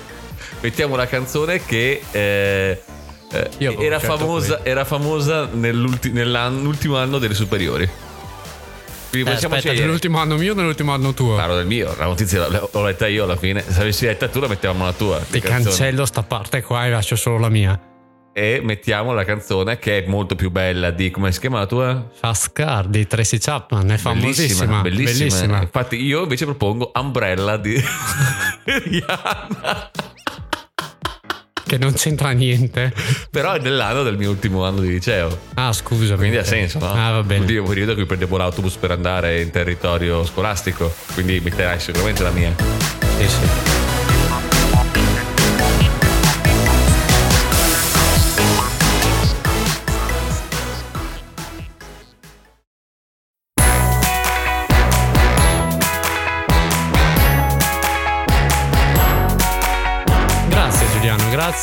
Mettiamo 0.61 0.93
una 0.93 1.07
canzone 1.07 1.63
che 1.65 2.01
eh, 2.11 2.81
Eh, 3.31 3.49
avevo 3.65 3.81
era, 3.81 3.99
famosa, 3.99 4.59
era 4.63 4.83
famosa 4.85 5.47
nell'ulti- 5.51 6.11
nell'ultimo 6.11 6.97
anno 6.97 7.17
delle 7.17 7.33
superiori. 7.33 7.89
Quindi 9.09 9.29
Eh, 9.29 9.33
possiamo 9.33 9.55
aspetta, 9.55 9.77
nell'ultimo 9.79 10.19
anno 10.19 10.37
mio 10.37 10.53
o 10.53 10.55
nell'ultimo 10.55 10.93
anno 10.93 11.13
tuo? 11.13 11.35
Parlo 11.35 11.55
del 11.55 11.65
mio, 11.65 11.93
la 11.97 12.05
notizia 12.05 12.47
l'ho 12.47 12.83
letta 12.85 13.07
io 13.07 13.23
alla 13.25 13.35
fine. 13.35 13.63
Se 13.67 13.81
avessi 13.81 14.05
letta 14.05 14.27
tu 14.29 14.39
la 14.39 14.47
mettevamo 14.47 14.85
la 14.85 14.93
tua. 14.93 15.19
Ti 15.19 15.39
cancello 15.41 16.05
sta 16.05 16.23
parte 16.23 16.61
qua 16.61 16.85
e 16.85 16.89
lascio 16.91 17.15
solo 17.15 17.37
la 17.39 17.49
mia. 17.49 17.77
E 18.33 18.61
mettiamo 18.63 19.11
la 19.13 19.25
canzone 19.25 19.77
che 19.77 20.03
è 20.03 20.07
molto 20.07 20.35
più 20.35 20.51
bella 20.51 20.89
di 20.91 21.11
come 21.11 21.33
si 21.33 21.39
chiama 21.41 21.59
la 21.59 21.65
tua? 21.65 22.07
Fast 22.13 22.53
Car 22.53 22.87
di 22.87 23.05
Tracy 23.05 23.37
Chapman, 23.37 23.91
è 23.91 23.97
famosissima. 23.97 24.81
Bellissima, 24.81 24.81
bellissima. 24.81 25.17
bellissima. 25.17 25.61
Infatti, 25.61 26.01
io 26.01 26.23
invece 26.23 26.45
propongo 26.45 26.91
Umbrella 26.95 27.57
di 27.57 27.75
Rihanna. 28.63 29.91
Che 31.61 31.77
non 31.77 31.93
c'entra 31.93 32.31
niente. 32.31 32.93
Però 33.29 33.51
è 33.51 33.59
dell'anno 33.59 34.03
del 34.03 34.17
mio 34.17 34.29
ultimo 34.29 34.63
anno 34.63 34.79
di 34.79 34.87
liceo. 34.87 35.37
Ah, 35.55 35.73
scusami. 35.73 36.17
Quindi 36.17 36.37
ha 36.37 36.45
senso, 36.45 36.79
no? 36.79 36.89
Ah, 36.89 37.11
va 37.11 37.23
bene. 37.23 37.39
L'ultimo 37.39 37.67
periodo 37.67 37.91
in 37.91 37.97
cui 37.97 38.05
prendevo 38.05 38.37
l'autobus 38.37 38.75
per 38.77 38.91
andare 38.91 39.41
in 39.41 39.51
territorio 39.51 40.25
scolastico. 40.25 40.93
Quindi 41.13 41.41
metterai 41.41 41.81
sicuramente 41.81 42.23
la 42.23 42.31
mia. 42.31 42.55
Sì, 43.17 43.27
sì. 43.27 43.90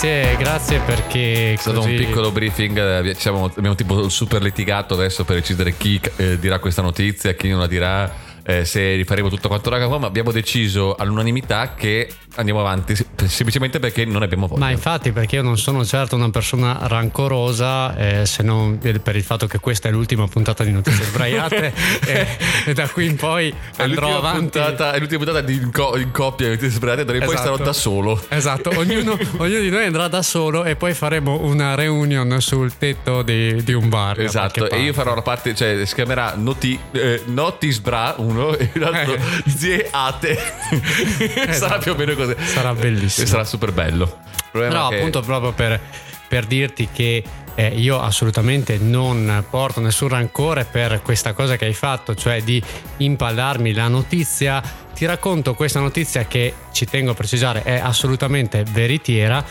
Grazie, 0.09 0.37
grazie 0.37 0.81
perché 0.81 1.53
È 1.53 1.57
stato 1.57 1.81
così- 1.81 1.91
un 1.91 1.97
piccolo 1.97 2.31
briefing, 2.31 3.13
ci 3.15 3.21
siamo- 3.21 3.45
abbiamo 3.55 3.75
tipo 3.75 4.09
super 4.09 4.43
litigato 4.43 4.95
adesso 4.95 5.25
per 5.25 5.37
decidere 5.37 5.77
chi 5.77 6.01
eh, 6.17 6.39
dirà 6.39 6.59
questa 6.59 6.81
notizia, 6.83 7.33
chi 7.35 7.49
non 7.49 7.61
la 7.61 7.67
dirà, 7.67 8.11
eh, 8.49 8.65
se 8.65 8.95
rifaremo 8.95 9.29
tutto 9.29 9.49
quanto 9.49 9.69
raga 9.69 9.87
qua, 9.89 9.99
ma 9.99 10.07
abbiamo 10.07 10.33
deciso 10.33 10.95
all'unanimità 10.95 11.75
che 11.75 12.09
andiamo 12.37 12.61
avanti 12.61 12.97
se- 12.97 13.05
semplicemente 13.27 13.79
perché 13.79 14.07
non 14.07 14.23
abbiamo 14.23 14.47
voglia. 14.47 14.61
Ma 14.61 14.71
infatti 14.71 15.13
perché 15.13 15.37
io 15.37 15.43
non 15.43 15.59
sono 15.59 15.85
certo 15.85 16.17
una 16.17 16.31
persona 16.31 16.79
rancorosa 16.85 17.95
eh, 17.95 18.25
se 18.25 18.43
non 18.43 18.79
per 18.79 19.17
il 19.17 19.23
fatto 19.23 19.47
che 19.47 19.59
questa 19.59 19.89
è 19.89 19.93
l'ultima 19.93 20.27
puntata 20.29 20.65
di 20.65 20.71
Notizie 20.73 21.05
Sbraiate 21.05 21.73
e, 22.07 22.27
e 22.65 22.73
da 22.73 22.89
qui 22.89 23.05
in 23.05 23.17
poi 23.17 23.53
è 23.77 23.83
andrò 23.83 24.17
avanti 24.17 24.59
puntata, 24.59 24.93
è 24.93 24.99
l'ultima 24.99 25.25
puntata 25.25 25.45
di 25.45 25.55
in, 25.55 25.71
co- 25.71 25.99
in 25.99 26.11
coppia, 26.11 26.57
di 26.57 26.69
sbraiate, 26.69 27.05
dove 27.05 27.19
poi 27.19 27.35
Esatto. 27.35 27.49
starò 27.55 27.65
da 27.65 27.73
solo. 27.75 28.25
Esatto, 28.29 28.71
ognuno, 28.77 29.13
ognuno 29.37 29.61
di 29.61 29.69
noi 29.69 29.85
andrà 29.85 30.09
da 30.09 30.23
solo 30.23 30.65
e 30.65 30.75
poi 30.75 30.95
faremo 30.95 31.43
una 31.43 31.75
reunion 31.75 32.41
sul 32.41 32.79
tetto 32.79 33.21
di, 33.21 33.63
di 33.63 33.75
un 33.75 33.91
bar. 33.91 34.17
da 34.17 34.23
Esatto, 34.23 34.71
e 34.71 34.81
io 34.81 34.95
farò 34.95 35.15
la 35.15 35.21
parte, 35.23 35.55
cioè 35.55 35.85
si 35.85 35.95
chiamerà 35.95 36.33
Noti, 36.35 36.79
eh, 36.93 37.23
Notis 37.27 37.79
Bra 37.81 38.15
uno 38.39 38.57
e 38.57 38.71
l'altro 38.75 39.15
Eh. 39.15 39.21
Zie 39.51 39.89
Ate. 39.91 40.39
sarà 41.51 41.79
più 41.79 41.93
o 41.93 41.95
meno 41.97 42.15
così. 42.15 42.35
Sarà 42.45 42.75
bellissimo. 42.75 43.27
E 43.27 43.29
sarà 43.29 43.45
super 43.45 43.73
bello. 43.73 44.19
No, 44.53 44.89
che- 44.89 44.97
appunto 44.97 45.21
proprio 45.21 45.53
per, 45.53 45.79
per 46.29 46.47
dirti 46.47 46.89
che 46.93 47.23
eh, 47.55 47.67
io 47.69 48.01
assolutamente 48.01 48.79
non 48.79 49.45
porto 49.51 49.81
nessun 49.81 50.09
rancore 50.09 50.65
per 50.65 51.03
questa 51.03 51.33
cosa 51.33 51.57
che 51.57 51.65
hai 51.67 51.75
fatto, 51.75 52.15
cioè 52.15 52.43
di 52.43 52.63
impallarmi 52.99 53.73
la 53.73 53.89
notizia. 53.89 54.63
Ti 54.95 55.05
racconto 55.07 55.55
questa 55.55 55.79
notizia 55.81 56.25
che 56.27 56.53
ci 56.73 56.85
tengo 56.87 57.13
a 57.13 57.15
precisare 57.15 57.63
è 57.63 57.79
assolutamente 57.79 58.65
veritiera. 58.69 59.45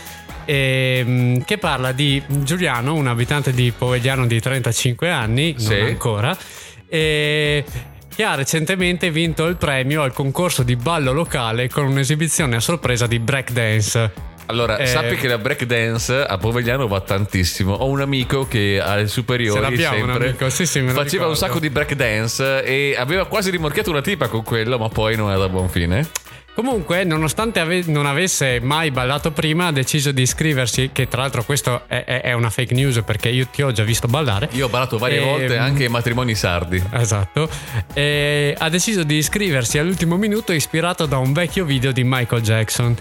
ehm, 0.50 1.44
che 1.44 1.58
parla 1.58 1.92
di 1.92 2.22
Giuliano, 2.26 2.94
un 2.94 3.06
abitante 3.06 3.52
di 3.52 3.70
Povegliano 3.76 4.26
di 4.26 4.40
35 4.40 5.10
anni, 5.10 5.54
Sì. 5.58 5.68
non 5.76 5.86
ancora, 5.88 6.34
e 6.88 7.62
che 8.18 8.24
ha 8.24 8.34
recentemente 8.34 9.12
vinto 9.12 9.46
il 9.46 9.54
premio 9.54 10.02
al 10.02 10.12
concorso 10.12 10.64
di 10.64 10.74
ballo 10.74 11.12
locale 11.12 11.68
con 11.68 11.86
un'esibizione 11.86 12.56
a 12.56 12.60
sorpresa 12.60 13.06
di 13.06 13.20
breakdance. 13.20 14.10
Allora, 14.46 14.76
Eh, 14.76 14.86
sappi 14.86 15.14
che 15.14 15.28
la 15.28 15.38
breakdance 15.38 16.12
a 16.26 16.36
Povegliano 16.36 16.88
va 16.88 17.00
tantissimo. 17.00 17.74
Ho 17.74 17.86
un 17.86 18.00
amico 18.00 18.48
che 18.48 18.80
alle 18.82 19.06
superiori 19.06 19.64
un 19.70 19.76
sempre 19.78 20.26
amico, 20.26 20.50
sì, 20.50 20.66
sì, 20.66 20.80
faceva 20.80 21.04
ricordo. 21.04 21.28
un 21.28 21.36
sacco 21.36 21.60
di 21.60 21.70
breakdance 21.70 22.64
e 22.64 22.96
aveva 22.98 23.24
quasi 23.26 23.50
rimorchiato 23.50 23.90
una 23.90 24.02
tipa 24.02 24.26
con 24.26 24.42
quello, 24.42 24.78
ma 24.78 24.88
poi 24.88 25.14
non 25.14 25.30
era 25.30 25.38
da 25.38 25.48
buon 25.48 25.68
fine. 25.68 26.04
Comunque, 26.58 27.04
nonostante 27.04 27.60
ave- 27.60 27.84
non 27.86 28.04
avesse 28.04 28.58
mai 28.60 28.90
ballato 28.90 29.30
prima, 29.30 29.66
ha 29.66 29.70
deciso 29.70 30.10
di 30.10 30.22
iscriversi. 30.22 30.90
Che 30.92 31.06
tra 31.06 31.20
l'altro, 31.20 31.44
questo 31.44 31.82
è, 31.86 32.02
è- 32.02 32.20
è 32.22 32.32
una 32.32 32.50
fake 32.50 32.74
news 32.74 33.00
perché 33.04 33.28
io 33.28 33.46
ti 33.46 33.62
ho 33.62 33.70
già 33.70 33.84
visto 33.84 34.08
ballare. 34.08 34.48
Io 34.54 34.66
ho 34.66 34.68
ballato 34.68 34.98
varie 34.98 35.18
Ehm, 35.18 35.24
volte 35.24 35.56
anche 35.56 35.84
ai 35.84 35.88
matrimoni 35.88 36.34
sardi. 36.34 36.82
Esatto. 36.90 37.48
E 37.94 38.56
ha 38.58 38.68
deciso 38.70 39.04
di 39.04 39.18
iscriversi 39.18 39.78
all'ultimo 39.78 40.16
minuto, 40.16 40.52
ispirato 40.52 41.06
da 41.06 41.18
un 41.18 41.32
vecchio 41.32 41.64
video 41.64 41.92
di 41.92 42.02
Michael 42.02 42.42
Jackson. 42.42 42.96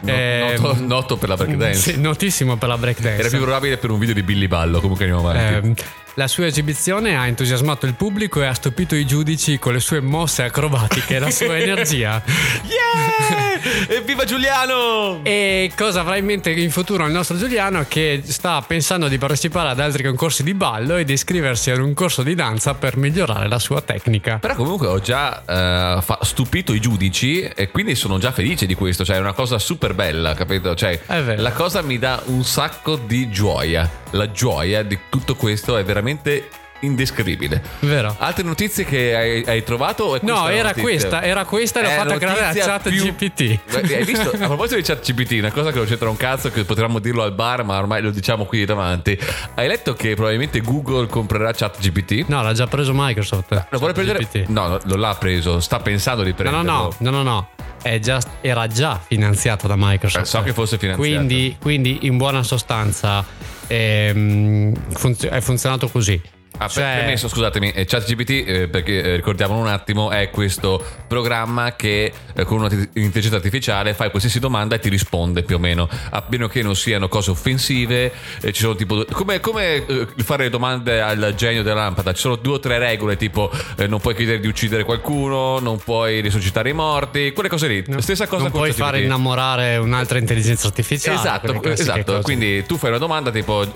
No- 0.00 0.10
Ehm, 0.12 0.60
noto, 0.62 0.76
noto 0.80 1.16
per 1.18 1.28
la 1.28 1.36
breakdance. 1.36 1.92
sì, 1.92 2.00
notissimo 2.00 2.56
per 2.56 2.68
la 2.70 2.78
breakdance. 2.78 3.18
Era 3.20 3.28
più 3.28 3.40
probabile 3.40 3.76
per 3.76 3.90
un 3.90 3.98
video 3.98 4.14
di 4.14 4.22
Billy 4.22 4.46
Ballo. 4.48 4.80
Comunque 4.80 5.04
andiamo 5.04 5.28
avanti. 5.28 5.66
Ehm, 5.68 5.74
la 6.14 6.28
sua 6.28 6.46
esibizione 6.46 7.16
ha 7.16 7.26
entusiasmato 7.26 7.86
il 7.86 7.94
pubblico 7.94 8.42
e 8.42 8.46
ha 8.46 8.52
stupito 8.52 8.94
i 8.94 9.06
giudici 9.06 9.58
con 9.58 9.72
le 9.72 9.80
sue 9.80 10.00
mosse 10.00 10.42
acrobatiche 10.42 11.16
e 11.16 11.18
la 11.18 11.30
sua 11.30 11.56
energia. 11.56 12.22
Yeah! 12.62 13.60
Evviva 13.88 14.24
Giuliano! 14.24 15.20
E 15.22 15.70
cosa 15.76 16.00
avrà 16.00 16.16
in 16.16 16.24
mente 16.24 16.50
in 16.50 16.70
futuro 16.70 17.06
il 17.06 17.12
nostro 17.12 17.36
Giuliano 17.36 17.84
che 17.88 18.22
sta 18.24 18.60
pensando 18.62 19.08
di 19.08 19.18
partecipare 19.18 19.70
ad 19.70 19.80
altri 19.80 20.02
concorsi 20.02 20.42
di 20.42 20.54
ballo 20.54 20.96
e 20.96 21.04
di 21.04 21.12
iscriversi 21.12 21.70
ad 21.70 21.78
un 21.78 21.94
corso 21.94 22.22
di 22.22 22.34
danza 22.34 22.74
per 22.74 22.96
migliorare 22.96 23.48
la 23.48 23.58
sua 23.58 23.80
tecnica. 23.80 24.38
Però 24.38 24.54
comunque 24.54 24.88
ho 24.88 25.00
già 25.00 25.98
eh, 25.98 26.02
stupito 26.22 26.72
i 26.72 26.80
giudici 26.80 27.42
e 27.42 27.70
quindi 27.70 27.94
sono 27.94 28.18
già 28.18 28.32
felice 28.32 28.66
di 28.66 28.74
questo, 28.74 29.04
cioè 29.04 29.16
è 29.16 29.20
una 29.20 29.32
cosa 29.32 29.58
super 29.58 29.94
bella, 29.94 30.34
capito? 30.34 30.74
Cioè 30.74 31.00
la 31.36 31.52
cosa 31.52 31.82
mi 31.82 31.98
dà 31.98 32.22
un 32.26 32.44
sacco 32.44 32.96
di 32.96 33.30
gioia, 33.30 33.88
la 34.10 34.30
gioia 34.30 34.82
di 34.82 34.98
tutto 35.08 35.36
questo 35.36 35.76
è 35.76 35.84
veramente 35.84 36.01
directamente 36.02 36.61
indescrivibile. 36.82 37.60
Vero? 37.80 38.14
Altre 38.18 38.42
notizie 38.44 38.84
che 38.84 39.14
hai, 39.16 39.44
hai 39.46 39.64
trovato? 39.64 40.18
No, 40.22 40.48
era 40.48 40.68
notizia? 40.68 40.82
questa, 40.82 41.22
era 41.22 41.44
questa 41.44 41.80
e 41.80 41.82
l'ho 41.82 41.88
fatta 41.90 42.16
creare 42.18 42.40
notizia 42.40 42.64
chat 42.64 42.88
più- 42.90 43.04
GPT. 43.04 43.58
Hai 43.92 44.04
visto? 44.04 44.30
A 44.30 44.46
proposito 44.46 44.76
di 44.76 44.82
chat 44.82 45.00
GPT, 45.12 45.32
una 45.38 45.50
cosa 45.50 45.70
che 45.70 45.78
non 45.78 45.86
c'entra 45.86 46.08
un 46.08 46.16
cazzo, 46.16 46.50
che 46.50 46.64
potremmo 46.64 46.98
dirlo 46.98 47.22
al 47.22 47.32
bar, 47.34 47.64
ma 47.64 47.78
ormai 47.78 48.02
lo 48.02 48.10
diciamo 48.10 48.44
qui 48.44 48.64
davanti. 48.64 49.18
Hai 49.54 49.66
letto 49.68 49.94
che 49.94 50.14
probabilmente 50.14 50.60
Google 50.60 51.06
comprerà 51.06 51.52
chat 51.52 51.78
GPT? 51.80 52.28
No, 52.28 52.42
l'ha 52.42 52.52
già 52.52 52.66
preso 52.66 52.92
Microsoft. 52.94 53.66
Lo 53.70 53.78
vuole 53.78 53.92
prendere? 53.92 54.18
ChatGPT. 54.20 54.48
No, 54.48 54.66
no, 54.68 54.78
non 54.84 55.00
l'ha 55.00 55.14
preso, 55.18 55.60
sta 55.60 55.80
pensando 55.80 56.22
di 56.22 56.30
No, 56.36 56.36
no, 56.50 56.50
prenderlo. 56.50 56.94
no, 56.98 57.10
no, 57.10 57.10
no, 57.10 57.22
no. 57.22 57.48
È 57.82 57.98
già- 57.98 58.20
era 58.40 58.66
già 58.68 59.00
finanziato 59.04 59.66
da 59.66 59.74
Microsoft. 59.76 60.24
Eh, 60.24 60.28
so 60.28 60.42
che 60.42 60.52
fosse 60.52 60.78
finanziato. 60.78 61.08
Quindi, 61.16 61.56
quindi 61.60 61.98
in 62.02 62.16
buona 62.16 62.42
sostanza 62.44 63.24
ehm, 63.66 64.72
funzio- 64.94 65.30
è 65.30 65.40
funzionato 65.40 65.88
così. 65.88 66.20
Ah, 66.58 66.68
Cioè- 66.68 66.96
permesso, 66.98 67.28
scusatemi, 67.28 67.72
eh, 67.72 67.84
ChatGPT, 67.86 68.30
eh, 68.46 68.68
perché 68.68 69.02
eh, 69.02 69.16
ricordiamolo 69.16 69.60
un 69.60 69.68
attimo, 69.68 70.10
è 70.10 70.30
questo 70.30 70.84
programma 71.08 71.74
che 71.74 72.12
eh, 72.34 72.44
con 72.44 72.58
un'intelligenza 72.60 73.36
artificiale 73.36 73.94
fai 73.94 74.10
qualsiasi 74.10 74.38
domanda 74.38 74.76
e 74.76 74.78
ti 74.78 74.88
risponde 74.88 75.42
più 75.42 75.56
o 75.56 75.58
meno, 75.58 75.88
a 76.10 76.24
meno 76.28 76.48
che 76.48 76.62
non 76.62 76.76
siano 76.76 77.08
cose 77.08 77.30
offensive. 77.30 78.12
eh, 78.40 78.52
ci 78.52 78.60
sono 78.60 78.74
tipo. 78.74 79.04
Come, 79.10 79.40
come, 79.40 79.84
eh, 79.86 80.06
fare 80.18 80.48
domande 80.50 81.00
al 81.00 81.34
genio 81.36 81.62
della 81.62 81.82
lampada? 81.82 82.12
Ci 82.12 82.20
sono 82.20 82.36
due 82.36 82.54
o 82.54 82.60
tre 82.60 82.78
regole, 82.78 83.16
tipo 83.16 83.50
eh, 83.76 83.86
non 83.86 83.98
puoi 84.00 84.14
chiedere 84.14 84.38
di 84.38 84.46
uccidere 84.46 84.84
qualcuno, 84.84 85.58
non 85.58 85.78
puoi 85.78 86.20
risuscitare 86.20 86.70
i 86.70 86.74
morti, 86.74 87.32
quelle 87.32 87.48
cose 87.48 87.66
lì. 87.66 87.84
Stessa 87.98 88.26
cosa 88.26 88.42
non 88.42 88.52
puoi 88.52 88.72
fare 88.72 89.00
innamorare 89.00 89.78
un'altra 89.78 90.18
intelligenza 90.18 90.66
artificiale. 90.66 91.18
Esatto, 91.18 91.62
esatto. 91.70 92.04
cose. 92.12 92.22
Quindi 92.22 92.64
tu 92.66 92.76
fai 92.76 92.90
una 92.90 92.98
domanda 92.98 93.30
tipo 93.30 93.66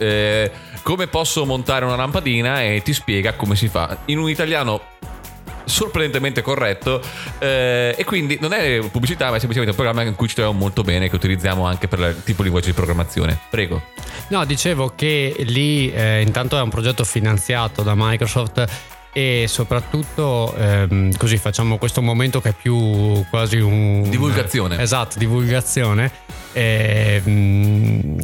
come 0.86 1.08
posso 1.08 1.44
montare 1.44 1.84
una 1.84 1.96
lampadina 1.96 2.62
e 2.62 2.80
ti 2.80 2.92
spiega 2.92 3.34
come 3.34 3.56
si 3.56 3.66
fa 3.66 4.02
in 4.04 4.18
un 4.18 4.30
italiano 4.30 4.80
sorprendentemente 5.64 6.42
corretto 6.42 7.02
eh, 7.40 7.92
e 7.98 8.04
quindi 8.04 8.38
non 8.40 8.52
è 8.52 8.78
pubblicità 8.92 9.30
ma 9.30 9.34
è 9.34 9.40
semplicemente 9.40 9.70
un 9.70 9.82
programma 9.82 10.08
in 10.08 10.14
cui 10.14 10.28
ci 10.28 10.36
troviamo 10.36 10.56
molto 10.56 10.82
bene 10.82 11.08
che 11.08 11.16
utilizziamo 11.16 11.66
anche 11.66 11.88
per 11.88 11.98
il 11.98 12.22
tipo 12.22 12.36
di 12.36 12.42
linguaggio 12.44 12.68
di 12.68 12.74
programmazione 12.74 13.36
prego 13.50 13.82
No, 14.28 14.44
dicevo 14.44 14.92
che 14.94 15.34
lì 15.40 15.90
eh, 15.92 16.22
intanto 16.22 16.56
è 16.56 16.60
un 16.60 16.70
progetto 16.70 17.02
finanziato 17.02 17.82
da 17.82 17.94
Microsoft 17.96 18.64
e 19.12 19.46
soprattutto 19.48 20.54
ehm, 20.56 21.16
così 21.16 21.36
facciamo 21.36 21.78
questo 21.78 22.00
momento 22.00 22.40
che 22.40 22.50
è 22.50 22.52
più 22.52 23.24
quasi 23.30 23.56
un... 23.56 24.08
Divulgazione. 24.08 24.80
Esatto, 24.80 25.18
divulgazione. 25.18 26.12
Ehm, 26.52 28.20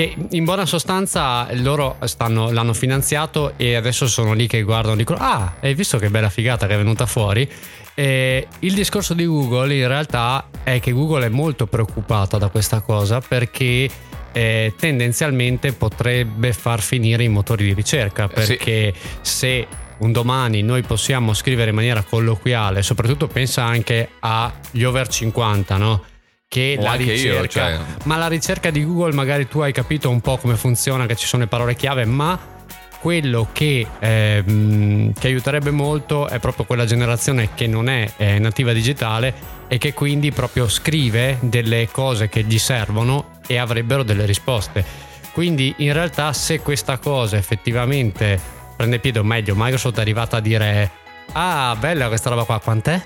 che 0.00 0.16
in 0.30 0.44
buona 0.44 0.64
sostanza 0.64 1.46
loro 1.56 1.98
stanno, 2.04 2.50
l'hanno 2.50 2.72
finanziato 2.72 3.52
e 3.58 3.74
adesso 3.74 4.08
sono 4.08 4.32
lì 4.32 4.46
che 4.46 4.62
guardano 4.62 4.96
dicono 4.96 5.18
ah 5.20 5.56
hai 5.60 5.74
visto 5.74 5.98
che 5.98 6.08
bella 6.08 6.30
figata 6.30 6.66
che 6.66 6.72
è 6.72 6.76
venuta 6.78 7.04
fuori 7.04 7.46
e 7.92 8.48
il 8.60 8.72
discorso 8.72 9.12
di 9.12 9.26
Google 9.26 9.74
in 9.74 9.86
realtà 9.86 10.48
è 10.62 10.80
che 10.80 10.92
Google 10.92 11.26
è 11.26 11.28
molto 11.28 11.66
preoccupata 11.66 12.38
da 12.38 12.48
questa 12.48 12.80
cosa 12.80 13.20
perché 13.20 13.90
eh, 14.32 14.72
tendenzialmente 14.78 15.74
potrebbe 15.74 16.54
far 16.54 16.80
finire 16.80 17.24
i 17.24 17.28
motori 17.28 17.64
di 17.64 17.74
ricerca 17.74 18.26
perché 18.26 18.94
sì. 18.94 19.20
se 19.20 19.66
un 19.98 20.12
domani 20.12 20.62
noi 20.62 20.80
possiamo 20.80 21.34
scrivere 21.34 21.70
in 21.70 21.76
maniera 21.76 22.02
colloquiale, 22.02 22.80
soprattutto 22.80 23.26
pensa 23.26 23.64
anche 23.64 24.12
agli 24.20 24.82
over 24.82 25.08
50, 25.08 25.76
no? 25.76 26.04
Che 26.52 26.74
o 26.80 26.82
la 26.82 26.94
ricerca, 26.94 27.38
io, 27.38 27.46
cioè... 27.46 27.78
ma 28.06 28.16
la 28.16 28.26
ricerca 28.26 28.70
di 28.70 28.84
Google 28.84 29.12
magari 29.12 29.46
tu 29.46 29.60
hai 29.60 29.70
capito 29.70 30.10
un 30.10 30.20
po' 30.20 30.36
come 30.36 30.56
funziona, 30.56 31.06
che 31.06 31.14
ci 31.14 31.24
sono 31.24 31.44
le 31.44 31.48
parole 31.48 31.76
chiave, 31.76 32.04
ma 32.04 32.36
quello 32.98 33.46
che, 33.52 33.86
ehm, 34.00 35.12
che, 35.12 35.26
aiuterebbe 35.28 35.70
molto 35.70 36.26
è 36.26 36.40
proprio 36.40 36.64
quella 36.64 36.84
generazione 36.86 37.50
che 37.54 37.68
non 37.68 37.88
è 37.88 38.10
eh, 38.16 38.40
nativa 38.40 38.72
digitale 38.72 39.32
e 39.68 39.78
che 39.78 39.94
quindi 39.94 40.32
proprio 40.32 40.68
scrive 40.68 41.38
delle 41.40 41.88
cose 41.88 42.28
che 42.28 42.42
gli 42.42 42.58
servono 42.58 43.38
e 43.46 43.56
avrebbero 43.56 44.02
delle 44.02 44.26
risposte. 44.26 44.84
Quindi 45.30 45.72
in 45.76 45.92
realtà 45.92 46.32
se 46.32 46.58
questa 46.58 46.98
cosa 46.98 47.36
effettivamente 47.36 48.40
prende 48.76 48.98
piede 48.98 49.20
o 49.20 49.22
meglio 49.22 49.54
Microsoft 49.56 49.98
è 49.98 50.00
arrivata 50.00 50.38
a 50.38 50.40
dire 50.40 50.90
ah 51.30 51.76
bella 51.78 52.08
questa 52.08 52.28
roba 52.28 52.42
qua 52.42 52.58
quant'è? 52.58 53.00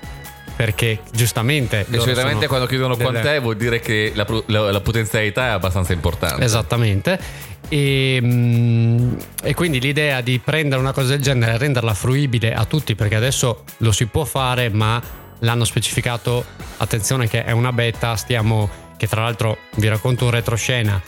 Perché 0.55 1.01
giustamente 1.11 1.85
e 1.89 1.99
solitamente 1.99 2.47
quando 2.47 2.65
chiedono 2.65 2.95
delle... 2.95 3.09
quant'è 3.09 3.41
vuol 3.41 3.57
dire 3.57 3.79
che 3.79 4.11
la, 4.15 4.25
la, 4.47 4.71
la, 4.71 4.81
potenzialità 4.81 5.47
è 5.47 5.49
abbastanza 5.49 5.93
importante. 5.93 6.43
Esattamente. 6.43 7.19
E, 7.67 8.19
mm, 8.21 9.15
e, 9.43 9.53
quindi 9.53 9.79
l'idea 9.79 10.21
di 10.21 10.39
prendere 10.39 10.79
una 10.79 10.93
cosa 10.93 11.09
del 11.09 11.21
genere 11.21 11.53
e 11.53 11.57
renderla 11.57 11.93
fruibile 11.93 12.53
a 12.53 12.65
tutti 12.65 12.95
perché 12.95 13.15
adesso 13.15 13.63
lo 13.77 13.91
si 13.91 14.05
può 14.05 14.23
fare 14.23 14.69
ma 14.69 15.01
l'hanno 15.39 15.65
specificato 15.65 16.45
attenzione 16.77 17.27
che 17.27 17.43
è 17.43 17.51
una 17.51 17.73
beta 17.73 18.15
stiamo 18.15 18.69
che 18.97 19.07
tra 19.07 19.23
l'altro 19.23 19.57
vi 19.75 19.87
racconto 19.87 20.25
un 20.25 20.31
retroscena 20.31 21.01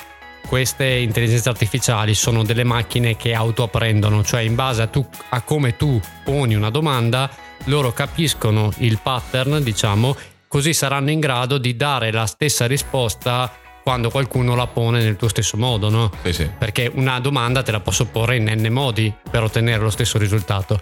queste 0.47 0.85
intelligenze 0.85 1.49
artificiali 1.49 2.15
sono 2.15 2.43
delle 2.43 2.63
macchine 2.63 3.17
che 3.17 3.33
autoapprendono, 3.33 4.23
cioè 4.23 4.41
in 4.41 4.55
base 4.55 4.81
a, 4.81 4.87
tu, 4.87 5.05
a 5.29 5.41
come 5.41 5.75
tu 5.75 5.99
poni 6.23 6.55
una 6.55 6.69
domanda, 6.69 7.29
loro 7.67 7.93
capiscono 7.93 8.71
il 8.77 8.99
pattern, 9.01 9.63
diciamo, 9.63 10.15
così 10.47 10.73
saranno 10.73 11.11
in 11.11 11.19
grado 11.19 11.57
di 11.57 11.75
dare 11.75 12.11
la 12.11 12.25
stessa 12.25 12.65
risposta 12.65 13.51
quando 13.83 14.09
qualcuno 14.09 14.53
la 14.55 14.67
pone 14.67 15.01
nel 15.01 15.15
tuo 15.15 15.29
stesso 15.29 15.55
modo, 15.55 15.89
no? 15.89 16.11
Sì, 16.23 16.33
sì. 16.33 16.49
Perché 16.57 16.91
una 16.93 17.19
domanda 17.21 17.63
te 17.63 17.71
la 17.71 17.79
posso 17.79 18.05
porre 18.05 18.35
in 18.35 18.51
n 18.53 18.67
modi 18.69 19.13
per 19.29 19.43
ottenere 19.43 19.81
lo 19.81 19.89
stesso 19.89 20.17
risultato. 20.17 20.79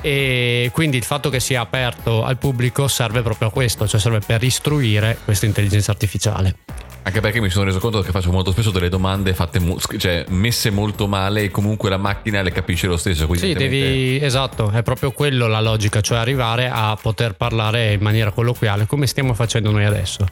E 0.00 0.68
quindi 0.72 0.96
il 0.96 1.04
fatto 1.04 1.30
che 1.30 1.40
sia 1.40 1.60
aperto 1.60 2.24
al 2.24 2.36
pubblico 2.36 2.88
serve 2.88 3.22
proprio 3.22 3.48
a 3.48 3.50
questo, 3.52 3.86
cioè 3.86 4.00
serve 4.00 4.18
per 4.18 4.42
istruire 4.42 5.16
questa 5.24 5.46
intelligenza 5.46 5.92
artificiale. 5.92 6.56
Anche 7.06 7.20
perché 7.20 7.38
mi 7.38 7.50
sono 7.50 7.66
reso 7.66 7.80
conto 7.80 8.00
che 8.00 8.12
faccio 8.12 8.32
molto 8.32 8.50
spesso 8.50 8.70
delle 8.70 8.88
domande 8.88 9.34
fatte, 9.34 9.60
cioè 9.98 10.24
messe 10.28 10.70
molto 10.70 11.06
male 11.06 11.42
e 11.42 11.50
comunque 11.50 11.90
la 11.90 11.98
macchina 11.98 12.40
le 12.40 12.50
capisce 12.50 12.86
lo 12.86 12.96
stesso. 12.96 13.28
Sì, 13.34 13.52
devi, 13.52 14.18
esatto, 14.22 14.70
è 14.70 14.82
proprio 14.82 15.10
quello 15.10 15.46
la 15.46 15.60
logica, 15.60 16.00
cioè 16.00 16.16
arrivare 16.16 16.70
a 16.72 16.96
poter 17.00 17.34
parlare 17.34 17.92
in 17.92 18.00
maniera 18.00 18.30
colloquiale 18.30 18.86
come 18.86 19.06
stiamo 19.06 19.34
facendo 19.34 19.70
noi 19.70 19.84
adesso. 19.84 20.26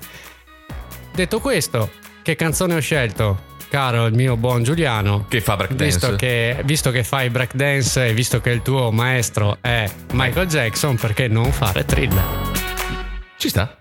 Detto 1.15 1.41
questo, 1.41 1.91
che 2.23 2.37
canzone 2.37 2.75
ho 2.75 2.81
scelto? 2.81 3.51
Caro 3.69 4.07
il 4.07 4.15
mio 4.15 4.39
buon 4.39 4.63
Giuliano, 4.63 5.27
che 5.29 5.43
fa 5.43 5.57
breakdance. 5.57 5.85
Visto 5.85 6.17
che, 6.17 6.63
visto 6.65 6.91
che 6.91 7.05
fai 7.05 7.29
breakdance 7.29 8.07
e 8.07 8.15
visto 8.15 8.41
che 8.41 8.49
il 8.49 8.63
tuo 8.63 8.91
maestro 8.91 9.59
è 9.61 9.87
Michael 10.13 10.47
Jackson, 10.47 10.97
perché 10.97 11.29
non 11.29 11.53
fare 11.53 11.85
thriller? 11.85 12.25
Ci 13.37 13.51
sta. 13.51 13.77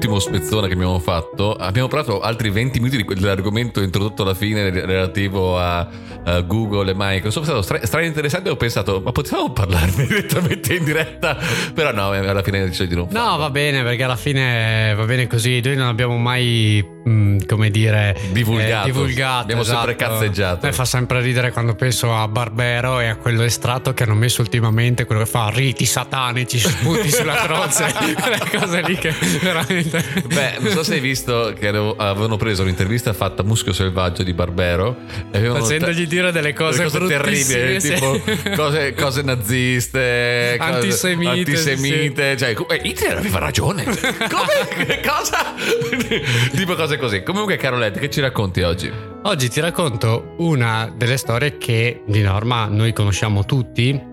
L'ultimo 0.00 0.18
spezzone 0.18 0.66
che 0.66 0.74
abbiamo 0.74 0.98
fatto, 0.98 1.54
abbiamo 1.54 1.88
parlato 1.88 2.20
altri 2.20 2.50
20 2.50 2.80
minuti 2.80 3.04
dell'argomento 3.14 3.80
introdotto 3.80 4.22
alla 4.22 4.34
fine 4.34 4.70
relativo 4.70 5.58
a, 5.58 5.88
a 6.24 6.40
Google 6.40 6.90
e 6.90 6.94
Microsoft. 6.96 7.46
È 7.46 7.50
stato 7.50 7.62
stra, 7.62 7.86
stra 7.86 8.02
interessante. 8.02 8.50
Ho 8.50 8.56
pensato, 8.56 9.00
ma 9.04 9.12
potevamo 9.12 9.52
parlarne 9.52 10.04
direttamente 10.08 10.74
in 10.74 10.84
diretta? 10.84 11.36
Però 11.74 11.92
no, 11.92 12.10
alla 12.10 12.42
fine 12.42 12.60
deciso 12.64 12.84
di 12.84 12.94
non 12.94 13.08
farlo. 13.08 13.30
No, 13.30 13.36
va 13.36 13.50
bene, 13.50 13.82
perché 13.82 14.02
alla 14.04 14.16
fine 14.16 14.94
va 14.94 15.04
bene 15.04 15.26
così. 15.26 15.60
Noi 15.62 15.76
non 15.76 15.86
abbiamo 15.88 16.16
mai, 16.16 16.84
mm, 17.08 17.38
come 17.46 17.70
dire, 17.70 18.16
divulgato. 18.32 18.88
Eh, 18.88 18.92
divulgato 18.92 19.42
abbiamo 19.42 19.62
esatto. 19.62 19.86
sempre 19.86 19.96
cazzeggiato. 19.96 20.66
Mi 20.66 20.72
fa 20.72 20.84
sempre 20.84 21.20
ridere 21.20 21.52
quando 21.52 21.74
penso 21.74 22.14
a 22.14 22.26
Barbero 22.28 23.00
e 23.00 23.06
a 23.08 23.16
quello 23.16 23.42
estratto 23.42 23.92
che 23.94 24.04
hanno 24.04 24.14
messo 24.14 24.40
ultimamente, 24.42 25.04
quello 25.04 25.22
che 25.22 25.28
fa 25.28 25.48
riti 25.48 25.84
satanici, 25.84 26.58
sputi 26.58 27.10
sulla 27.12 27.34
croce, 27.34 27.92
quelle 27.92 28.58
cose 28.58 28.82
lì 28.82 28.96
che 28.96 29.14
veramente. 29.40 30.04
Beh, 30.26 30.56
non 30.58 30.72
so 30.72 30.82
se 30.82 30.94
hai 30.94 31.00
visto 31.00 31.52
che 31.58 31.68
avevano 31.68 32.36
preso 32.36 32.62
un'intervista 32.62 33.12
fatta 33.12 33.42
a 33.42 33.44
Muschio 33.44 33.72
Selvaggio 33.72 34.22
di 34.22 34.32
Barbero. 34.32 34.96
Facendogli 35.30 36.06
dire 36.06 36.32
delle 36.32 36.52
cose, 36.52 36.78
delle 36.78 36.90
cose 36.90 37.06
terribili, 37.06 37.80
sì. 37.80 37.94
tipo 37.94 38.20
cose, 38.54 38.94
cose 38.94 39.22
naziste, 39.22 40.56
antisemite. 40.58 41.30
antisemite. 41.30 42.32
Sì. 42.32 42.38
Cioè, 42.38 42.56
eh, 42.68 42.80
Hitler 42.82 43.16
aveva 43.16 43.38
ragione. 43.38 43.84
Come? 43.84 45.00
Cosa? 45.06 45.54
tipo 46.54 46.74
cose 46.90 46.96
così. 46.96 47.22
Comunque, 47.22 47.56
Carolette, 47.56 48.00
che 48.00 48.10
ci 48.10 48.20
racconti 48.20 48.62
oggi? 48.62 48.90
Oggi 49.22 49.48
ti 49.48 49.60
racconto 49.60 50.34
una 50.38 50.92
delle 50.96 51.16
storie 51.16 51.58
che 51.58 52.02
di 52.06 52.22
norma 52.22 52.66
noi 52.66 52.92
conosciamo 52.92 53.44
tutti 53.44 54.08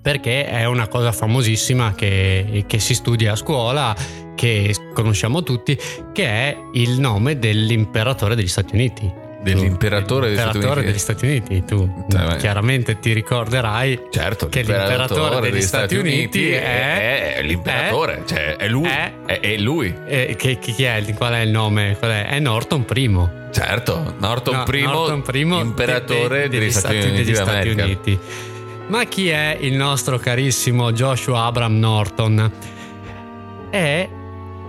perché 0.00 0.46
è 0.46 0.64
una 0.64 0.86
cosa 0.88 1.12
famosissima 1.12 1.92
che, 1.94 2.64
che 2.66 2.78
si 2.78 2.94
studia 2.94 3.32
a 3.32 3.36
scuola 3.36 3.94
che 4.34 4.72
conosciamo 4.94 5.42
tutti, 5.42 5.76
che 6.12 6.24
è 6.24 6.56
il 6.74 7.00
nome 7.00 7.38
dell'imperatore 7.38 8.36
degli 8.36 8.48
Stati 8.48 8.74
Uniti. 8.74 9.12
Dell'imperatore, 9.40 10.28
degli, 10.28 10.38
Stati 10.38 10.58
degli, 10.58 10.98
Stati 10.98 11.26
Uniti. 11.26 11.64
Tu 11.64 12.04
cioè, 12.08 12.36
chiaramente 12.36 12.98
ti 12.98 13.12
ricorderai 13.12 14.06
certo, 14.10 14.48
che 14.48 14.62
l'imperatore 14.62 15.40
degli, 15.40 15.52
degli 15.52 15.62
Stati, 15.62 15.96
Uniti, 15.96 16.38
Uniti 16.38 16.52
è, 16.52 17.36
è, 17.36 17.42
l'imperatore, 17.42 18.22
è, 18.22 18.24
cioè 18.24 18.56
è 18.56 18.68
lui. 18.68 18.88
È, 18.88 19.40
è 19.40 19.56
lui. 19.56 19.94
Che, 20.04 20.58
chi 20.60 20.82
è? 20.82 21.04
Qual 21.14 21.32
è 21.34 21.40
il 21.40 21.50
nome? 21.50 21.96
È? 21.98 22.26
è? 22.26 22.38
Norton 22.40 22.84
I. 22.92 23.28
Certo, 23.52 24.14
Norton, 24.18 24.56
no, 24.56 24.64
I, 24.76 24.82
Norton 24.82 25.22
I, 25.32 25.40
imperatore 25.40 26.48
de, 26.48 26.48
de, 26.48 26.48
degli, 26.48 26.60
degli, 26.60 26.70
Stati, 26.72 26.96
Uniti, 26.96 27.24
degli 27.24 27.34
Stati 27.34 27.68
Uniti. 27.68 28.18
Ma 28.88 29.04
chi 29.04 29.28
è 29.28 29.56
il 29.60 29.74
nostro 29.74 30.18
carissimo 30.18 30.92
Joshua 30.92 31.44
Abram 31.44 31.78
Norton? 31.78 32.52
È 33.70 34.08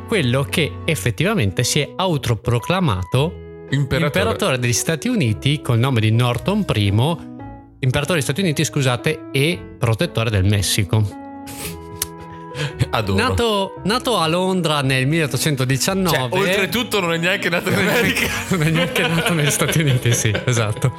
quello 0.07 0.43
che 0.43 0.73
effettivamente 0.85 1.63
si 1.63 1.79
è 1.79 1.93
autoproclamato 1.95 3.47
imperatore. 3.71 4.19
imperatore 4.19 4.59
degli 4.59 4.73
Stati 4.73 5.07
Uniti 5.07 5.61
col 5.61 5.79
nome 5.79 5.99
di 5.99 6.11
Norton 6.11 6.65
I, 6.73 6.87
imperatore 7.79 8.13
degli 8.13 8.21
Stati 8.21 8.41
Uniti, 8.41 8.63
scusate, 8.63 9.29
e 9.31 9.59
protettore 9.77 10.29
del 10.29 10.45
Messico. 10.45 11.27
Adoro. 12.91 13.17
Nato, 13.17 13.81
nato, 13.83 14.17
a 14.17 14.27
Londra 14.27 14.81
nel 14.81 15.07
1819. 15.07 16.17
Cioè, 16.17 16.39
oltretutto 16.39 16.99
non 16.99 17.13
è 17.13 17.17
neanche 17.17 17.49
nato 17.49 17.69
in 17.69 17.77
America. 17.77 18.27
non 18.49 18.63
è 18.63 18.69
neanche 18.69 19.07
nato 19.07 19.33
negli 19.33 19.51
Stati 19.51 19.79
Uniti, 19.79 20.13
sì, 20.13 20.33
esatto. 20.45 20.93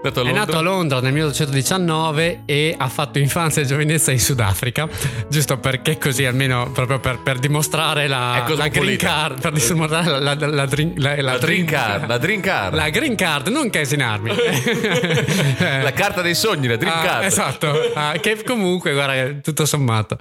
Nato 0.00 0.22
è 0.22 0.30
nato 0.30 0.56
a 0.56 0.60
Londra 0.60 1.00
nel 1.00 1.12
1819 1.12 2.42
e 2.44 2.72
ha 2.78 2.88
fatto 2.88 3.18
infanzia 3.18 3.62
e 3.62 3.64
giovinezza 3.64 4.12
in 4.12 4.20
Sudafrica, 4.20 4.88
giusto 5.28 5.58
perché 5.58 5.98
così 5.98 6.24
almeno 6.24 6.70
proprio 6.70 7.00
per, 7.00 7.18
per 7.20 7.40
dimostrare 7.40 8.06
la, 8.06 8.46
la 8.48 8.68
green 8.68 8.96
card, 8.96 9.40
per 9.40 9.52
dimostrare 9.52 10.08
la, 10.08 10.18
la, 10.20 10.34
la, 10.34 10.68
la, 10.96 11.20
la 11.20 11.38
green 11.38 11.64
card, 11.66 12.06
la 12.06 12.18
green 12.18 12.40
card. 12.40 12.74
La 12.74 12.90
green 12.90 13.16
card, 13.16 13.48
non 13.48 13.70
casinarmi. 13.70 14.30
la 15.58 15.92
carta 15.92 16.22
dei 16.22 16.36
sogni, 16.36 16.68
la 16.68 16.76
green 16.76 16.92
ah, 16.92 17.02
card. 17.02 17.24
Esatto, 17.24 17.90
ah, 17.94 18.12
che 18.20 18.40
comunque, 18.44 18.92
guarda, 18.92 19.40
tutto 19.42 19.66
sommato. 19.66 20.16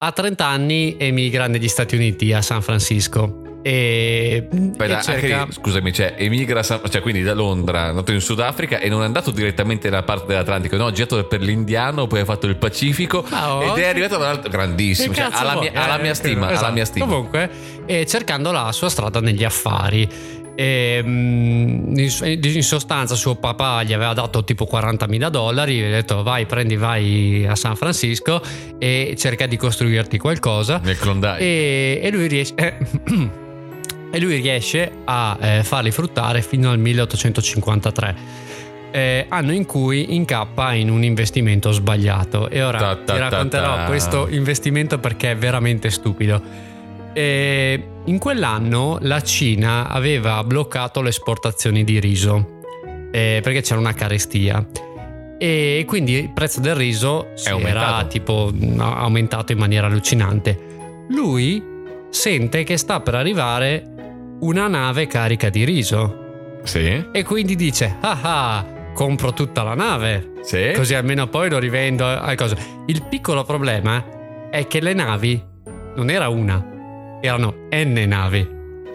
A 0.00 0.12
30 0.12 0.44
anni 0.44 0.96
emigra 0.98 1.46
negli 1.46 1.68
Stati 1.68 1.96
Uniti, 1.96 2.34
a 2.34 2.42
San 2.42 2.60
Francisco 2.60 3.47
e, 3.62 4.48
Aspetta, 4.50 4.98
e 4.98 5.02
cerca... 5.02 5.40
anche, 5.40 5.52
scusami, 5.52 5.92
cioè, 5.92 6.14
emigra, 6.16 6.62
cioè, 6.62 7.00
quindi 7.00 7.22
da 7.22 7.34
Londra, 7.34 7.88
è 7.88 7.92
nato 7.92 8.12
in 8.12 8.20
Sudafrica 8.20 8.78
e 8.78 8.88
non 8.88 9.02
è 9.02 9.04
andato 9.04 9.30
direttamente 9.30 9.90
dalla 9.90 10.04
parte 10.04 10.26
dell'Atlantico, 10.28 10.76
no, 10.76 10.86
ha 10.86 10.92
girato 10.92 11.24
per 11.24 11.40
l'Indiano, 11.40 12.06
poi 12.06 12.20
ha 12.20 12.24
fatto 12.24 12.46
il 12.46 12.56
Pacifico 12.56 13.24
oh, 13.28 13.62
ed 13.62 13.82
è 13.82 13.88
arrivato 13.88 14.16
dall'altro, 14.16 14.50
grandissimo, 14.50 15.12
cioè, 15.12 15.28
alla, 15.32 15.58
mia, 15.58 15.72
alla, 15.74 15.98
mia, 15.98 16.14
stima, 16.14 16.50
esatto. 16.50 16.64
alla 16.64 16.74
mia 16.74 16.84
stima. 16.84 17.06
Comunque, 17.06 17.50
e 17.86 18.06
cercando 18.06 18.52
la 18.52 18.70
sua 18.72 18.88
strada 18.88 19.20
negli 19.20 19.44
affari. 19.44 20.36
E, 20.54 21.00
mm, 21.04 21.96
in 21.96 22.62
sostanza 22.64 23.14
suo 23.14 23.36
papà 23.36 23.84
gli 23.84 23.92
aveva 23.92 24.12
dato 24.12 24.42
tipo 24.42 24.68
40.000 24.70 25.28
dollari, 25.28 25.76
gli 25.76 25.84
ha 25.84 25.90
detto 25.90 26.24
vai 26.24 26.46
prendi 26.46 26.74
vai 26.74 27.46
a 27.46 27.54
San 27.54 27.76
Francisco 27.76 28.42
e 28.76 29.14
cerca 29.16 29.46
di 29.46 29.56
costruirti 29.56 30.18
qualcosa. 30.18 30.80
Nel 30.82 30.98
Klondike. 30.98 31.38
E, 31.38 32.00
e 32.02 32.10
lui 32.10 32.26
riesce... 32.26 33.36
e 34.10 34.20
lui 34.20 34.40
riesce 34.40 34.90
a 35.04 35.36
eh, 35.40 35.62
farli 35.62 35.90
fruttare 35.90 36.42
fino 36.42 36.70
al 36.70 36.78
1853. 36.78 38.46
Eh, 38.90 39.26
anno 39.28 39.52
in 39.52 39.66
cui 39.66 40.14
incappa 40.14 40.72
in 40.72 40.88
un 40.88 41.04
investimento 41.04 41.72
sbagliato 41.72 42.48
e 42.48 42.62
ora 42.62 42.78
ta, 42.78 42.96
ta, 42.96 43.12
ti 43.12 43.18
racconterò 43.18 43.76
ta, 43.76 43.84
questo 43.84 44.28
investimento 44.28 44.98
perché 44.98 45.32
è 45.32 45.36
veramente 45.36 45.90
stupido. 45.90 46.42
E 47.12 47.88
in 48.04 48.18
quell'anno 48.18 48.98
la 49.02 49.20
Cina 49.20 49.88
aveva 49.88 50.42
bloccato 50.44 51.02
le 51.02 51.10
esportazioni 51.10 51.84
di 51.84 52.00
riso 52.00 52.60
eh, 53.10 53.40
perché 53.42 53.60
c'era 53.60 53.80
una 53.80 53.92
carestia 53.92 54.66
e 55.38 55.84
quindi 55.86 56.14
il 56.14 56.30
prezzo 56.30 56.60
del 56.60 56.74
riso 56.74 57.28
si 57.34 57.48
era 57.48 58.04
tipo 58.06 58.52
aumentato 58.78 59.52
in 59.52 59.58
maniera 59.58 59.86
allucinante. 59.86 61.06
Lui 61.10 61.62
sente 62.10 62.64
che 62.64 62.76
sta 62.76 63.00
per 63.00 63.14
arrivare 63.14 63.97
una 64.40 64.68
nave 64.68 65.06
carica 65.06 65.48
di 65.48 65.64
riso. 65.64 66.60
Sì. 66.62 67.08
E 67.12 67.24
quindi 67.24 67.56
dice: 67.56 67.96
Ah 68.00 68.18
ah, 68.22 68.66
compro 68.94 69.32
tutta 69.32 69.62
la 69.62 69.74
nave. 69.74 70.32
Sì. 70.42 70.72
Così 70.74 70.94
almeno 70.94 71.26
poi 71.28 71.50
lo 71.50 71.58
rivendo 71.58 72.06
al 72.06 72.36
coso. 72.36 72.56
Il 72.86 73.04
piccolo 73.08 73.44
problema 73.44 74.50
è 74.50 74.66
che 74.66 74.80
le 74.80 74.94
navi 74.94 75.42
non 75.96 76.10
era 76.10 76.28
una, 76.28 77.18
erano 77.20 77.66
N 77.70 78.04
navi, 78.06 78.48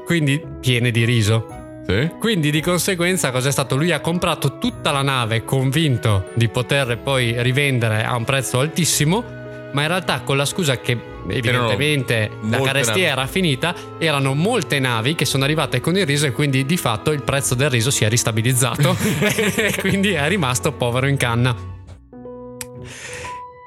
quindi 0.05 0.41
piene 0.59 0.91
di 0.91 1.05
riso. 1.05 1.61
Sì. 1.85 2.09
Quindi 2.17 2.49
di 2.49 2.61
conseguenza 2.61 3.31
cosa 3.31 3.49
è 3.49 3.51
stato? 3.51 3.75
Lui 3.75 3.91
ha 3.91 3.99
comprato 3.99 4.57
tutta 4.57 4.91
la 4.91 5.01
nave 5.01 5.43
convinto 5.43 6.29
di 6.33 6.47
poter 6.47 6.97
poi 6.97 7.35
rivendere 7.43 8.05
a 8.05 8.15
un 8.15 8.23
prezzo 8.23 8.59
altissimo, 8.59 9.41
ma 9.73 9.81
in 9.81 9.87
realtà 9.87 10.21
con 10.21 10.37
la 10.37 10.45
scusa 10.45 10.79
che 10.79 10.97
evidentemente 11.27 12.31
la 12.49 12.61
carestia 12.61 12.93
navi. 12.93 13.03
era 13.03 13.27
finita, 13.27 13.75
erano 13.97 14.33
molte 14.33 14.79
navi 14.79 15.15
che 15.15 15.25
sono 15.25 15.43
arrivate 15.43 15.79
con 15.79 15.97
il 15.97 16.05
riso 16.05 16.25
e 16.25 16.31
quindi 16.31 16.65
di 16.65 16.77
fatto 16.77 17.11
il 17.11 17.23
prezzo 17.23 17.55
del 17.55 17.69
riso 17.69 17.91
si 17.91 18.03
è 18.03 18.09
ristabilizzato 18.09 18.95
e 19.55 19.75
quindi 19.79 20.11
è 20.11 20.27
rimasto 20.27 20.71
povero 20.71 21.07
in 21.07 21.17
canna. 21.17 21.55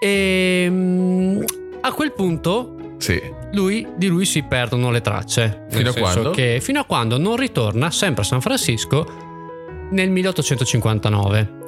E 0.01 0.63
ehm, 0.67 1.45
a 1.81 1.93
quel 1.93 2.13
punto 2.13 2.73
sì. 2.99 3.21
Lui, 3.53 3.87
di 3.97 4.07
lui 4.09 4.25
si 4.25 4.43
perdono 4.43 4.91
le 4.91 5.01
tracce. 5.01 5.67
Fino 5.71 5.91
a 5.91 5.93
quando? 5.93 6.31
Che, 6.31 6.59
fino 6.61 6.81
a 6.81 6.85
quando 6.85 7.19
non 7.19 7.37
ritorna 7.37 7.91
sempre 7.91 8.23
a 8.23 8.25
San 8.25 8.41
Francisco 8.41 9.07
nel 9.91 10.11
1859. 10.11 11.66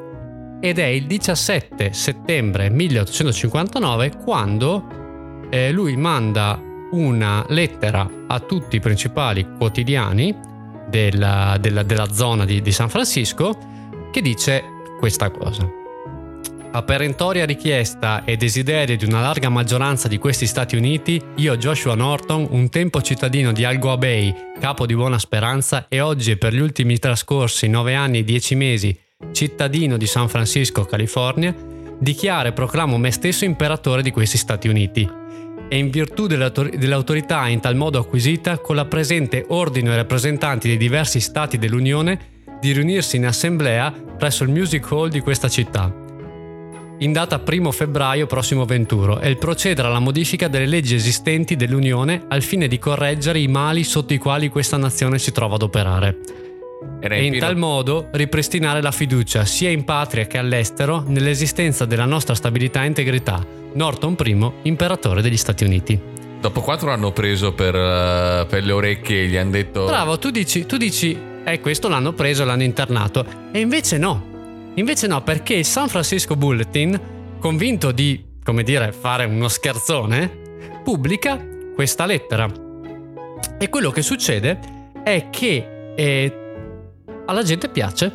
Ed 0.61 0.79
è 0.79 0.87
il 0.87 1.07
17 1.07 1.93
settembre 1.93 2.69
1859 2.69 4.17
quando 4.25 5.47
eh, 5.51 5.71
lui 5.71 5.97
manda 5.97 6.61
una 6.91 7.45
lettera 7.49 8.09
a 8.27 8.41
tutti 8.41 8.77
i 8.77 8.81
principali 8.81 9.47
quotidiani 9.57 10.37
della, 10.89 11.57
della, 11.61 11.83
della 11.83 12.13
zona 12.13 12.45
di, 12.45 12.61
di 12.61 12.73
San 12.73 12.89
Francisco 12.89 13.57
che 14.11 14.21
dice 14.21 14.65
questa 14.99 15.31
cosa. 15.31 15.69
A 16.71 16.83
perentoria 16.83 17.47
richiesta 17.47 18.25
e 18.25 18.37
desiderio 18.37 18.97
di 18.97 19.05
una 19.05 19.21
larga 19.21 19.49
maggioranza 19.49 20.07
di 20.07 20.19
questi 20.19 20.47
Stati 20.47 20.77
Uniti, 20.77 21.23
io 21.37 21.57
Joshua 21.57 21.95
Norton, 21.95 22.47
un 22.51 22.69
tempo 22.69 23.01
cittadino 23.01 23.53
di 23.53 23.65
Algoa 23.65 23.97
Bay, 23.97 24.35
capo 24.61 24.87
di 24.87 24.95
Buona 24.95 25.19
Speranza 25.19 25.87
e 25.89 26.01
oggi 26.01 26.37
per 26.37 26.53
gli 26.53 26.61
ultimi 26.61 26.99
trascorsi 26.99 27.69
9 27.69 27.95
anni 27.95 28.19
e 28.19 28.25
10 28.25 28.55
mesi 28.55 28.99
cittadino 29.39 29.97
di 29.97 30.07
San 30.07 30.29
Francisco, 30.29 30.85
California, 30.85 31.55
dichiaro 31.99 32.49
e 32.49 32.53
proclamo 32.53 32.99
me 32.99 33.13
stesso 33.13 33.45
imperatore 33.45 34.03
di 34.03 34.11
questi 34.11 34.37
Stati 34.37 34.67
Uniti. 34.67 35.09
E 35.69 35.77
in 35.77 35.91
virtù 35.91 36.27
dell'autorità 36.27 37.47
in 37.47 37.61
tal 37.61 37.77
modo 37.77 38.01
acquisita, 38.01 38.59
con 38.59 38.75
la 38.75 38.87
presente 38.87 39.45
ordine 39.49 39.91
ai 39.91 39.97
rappresentanti 39.97 40.67
dei 40.67 40.77
diversi 40.77 41.21
Stati 41.21 41.57
dell'Unione 41.57 42.37
di 42.61 42.73
riunirsi 42.73 43.17
in 43.17 43.27
assemblea 43.27 43.93
presso 43.93 44.43
il 44.43 44.51
Music 44.51 44.91
Hall 44.91 45.09
di 45.09 45.21
questa 45.21 45.49
città 45.49 46.07
in 47.01 47.13
data 47.13 47.41
1 47.47 47.71
febbraio 47.71 48.27
prossimo 48.27 48.65
venturo 48.65 49.21
e 49.21 49.29
il 49.29 49.39
procedere 49.39 49.87
alla 49.87 50.01
modifica 50.01 50.49
delle 50.49 50.67
leggi 50.67 50.97
esistenti 50.97 51.55
dell'Unione 51.55 52.25
al 52.27 52.43
fine 52.43 52.67
di 52.67 52.81
correggere 52.81 53.39
i 53.39 53.47
mali 53.47 53.85
sotto 53.85 54.15
i 54.15 54.19
quali 54.19 54.49
questa 54.49 54.77
nazione 54.77 55.21
si 55.21 55.31
trova 55.31 55.55
ad 55.55 55.63
operare. 55.63 56.48
E 57.01 57.25
in 57.25 57.39
tal 57.39 57.57
modo 57.57 58.09
ripristinare 58.13 58.81
la 58.81 58.93
fiducia 58.93 59.45
sia 59.45 59.71
in 59.71 59.85
patria 59.85 60.27
che 60.27 60.39
all'estero 60.39 61.03
nell'esistenza 61.07 61.85
della 61.85 62.05
nostra 62.05 62.35
stabilità 62.35 62.85
e 62.85 62.87
integrità. 62.87 63.45
Norton 63.73 64.17
I, 64.25 64.53
imperatore 64.63 65.23
degli 65.23 65.37
Stati 65.37 65.65
Uniti. 65.65 66.01
Dopo 66.41 66.61
quanto 66.61 66.87
l'hanno 66.87 67.13
preso 67.13 67.53
per, 67.53 67.75
uh, 67.75 68.47
per 68.47 68.65
le 68.65 68.73
orecchie 68.73 69.23
e 69.23 69.27
gli 69.27 69.37
hanno 69.37 69.51
detto... 69.51 69.87
Bravo, 69.87 70.19
tu 70.19 70.31
dici, 70.31 70.67
tu 70.67 70.77
dici, 70.77 71.17
eh 71.45 71.61
questo 71.61 71.89
l'hanno 71.89 72.13
preso 72.13 72.45
l'hanno 72.45 72.63
internato. 72.63 73.25
E 73.51 73.59
invece 73.59 73.99
no, 73.99 74.37
Invece 74.79 75.09
no, 75.09 75.23
perché 75.23 75.55
il 75.55 75.65
San 75.65 75.89
Francisco 75.89 76.37
Bulletin, 76.37 77.01
convinto 77.41 77.91
di, 77.91 78.25
come 78.45 78.63
dire, 78.63 78.93
fare 78.93 79.25
uno 79.25 79.49
scherzone, 79.49 80.81
pubblica 80.85 81.45
questa 81.75 82.07
lettera. 82.07 82.49
E 83.59 83.69
quello 83.69 83.91
che 83.91 84.03
succede 84.03 84.61
è 85.03 85.31
che 85.31 85.93
eh, 85.97 86.48
alla 87.29 87.43
gente 87.43 87.69
piace. 87.69 88.11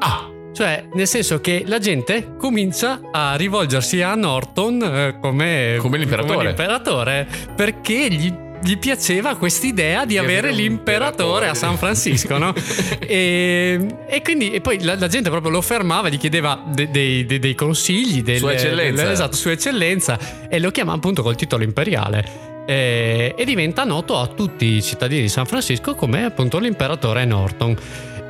Ah! 0.00 0.30
Cioè, 0.52 0.88
nel 0.94 1.06
senso 1.06 1.40
che 1.40 1.64
la 1.66 1.78
gente 1.78 2.34
comincia 2.38 3.00
a 3.12 3.36
rivolgersi 3.36 4.00
a 4.00 4.14
Norton 4.14 4.82
eh, 4.82 5.18
come, 5.20 5.76
come, 5.78 5.98
l'imperatore. 5.98 6.34
come 6.34 6.46
l'imperatore 6.46 7.28
perché 7.54 8.08
gli 8.08 8.44
gli 8.62 8.78
piaceva 8.78 9.36
quest'idea 9.36 10.00
di, 10.00 10.14
di 10.14 10.18
avere, 10.18 10.48
avere 10.48 10.54
l'imperatore 10.54 11.48
a 11.48 11.54
San 11.54 11.76
Francisco, 11.76 12.38
no? 12.38 12.52
e, 12.98 13.86
e, 14.08 14.22
quindi 14.22 14.50
e 14.50 14.60
poi 14.60 14.82
la, 14.82 14.96
la, 14.96 15.08
gente 15.08 15.30
proprio 15.30 15.50
lo 15.52 15.60
fermava, 15.60 16.08
gli 16.08 16.18
chiedeva 16.18 16.64
de, 16.66 16.90
de, 16.90 17.26
de, 17.26 17.38
dei 17.38 17.54
consigli, 17.54 18.22
delle, 18.22 18.38
sua 18.38 18.52
eccellenza. 18.54 19.02
Delle, 19.02 19.12
esatto, 19.12 19.36
sua 19.36 19.52
eccellenza, 19.52 20.18
e 20.48 20.58
lo 20.58 20.70
chiama 20.70 20.94
appunto 20.94 21.22
col 21.22 21.36
titolo 21.36 21.62
imperiale. 21.62 22.54
E, 22.66 23.34
e 23.36 23.44
diventa 23.44 23.84
noto 23.84 24.18
a 24.18 24.26
tutti 24.26 24.64
i 24.64 24.82
cittadini 24.82 25.20
di 25.22 25.28
San 25.28 25.46
Francisco 25.46 25.94
come 25.94 26.24
appunto 26.24 26.58
l'imperatore 26.58 27.24
Norton. 27.24 27.76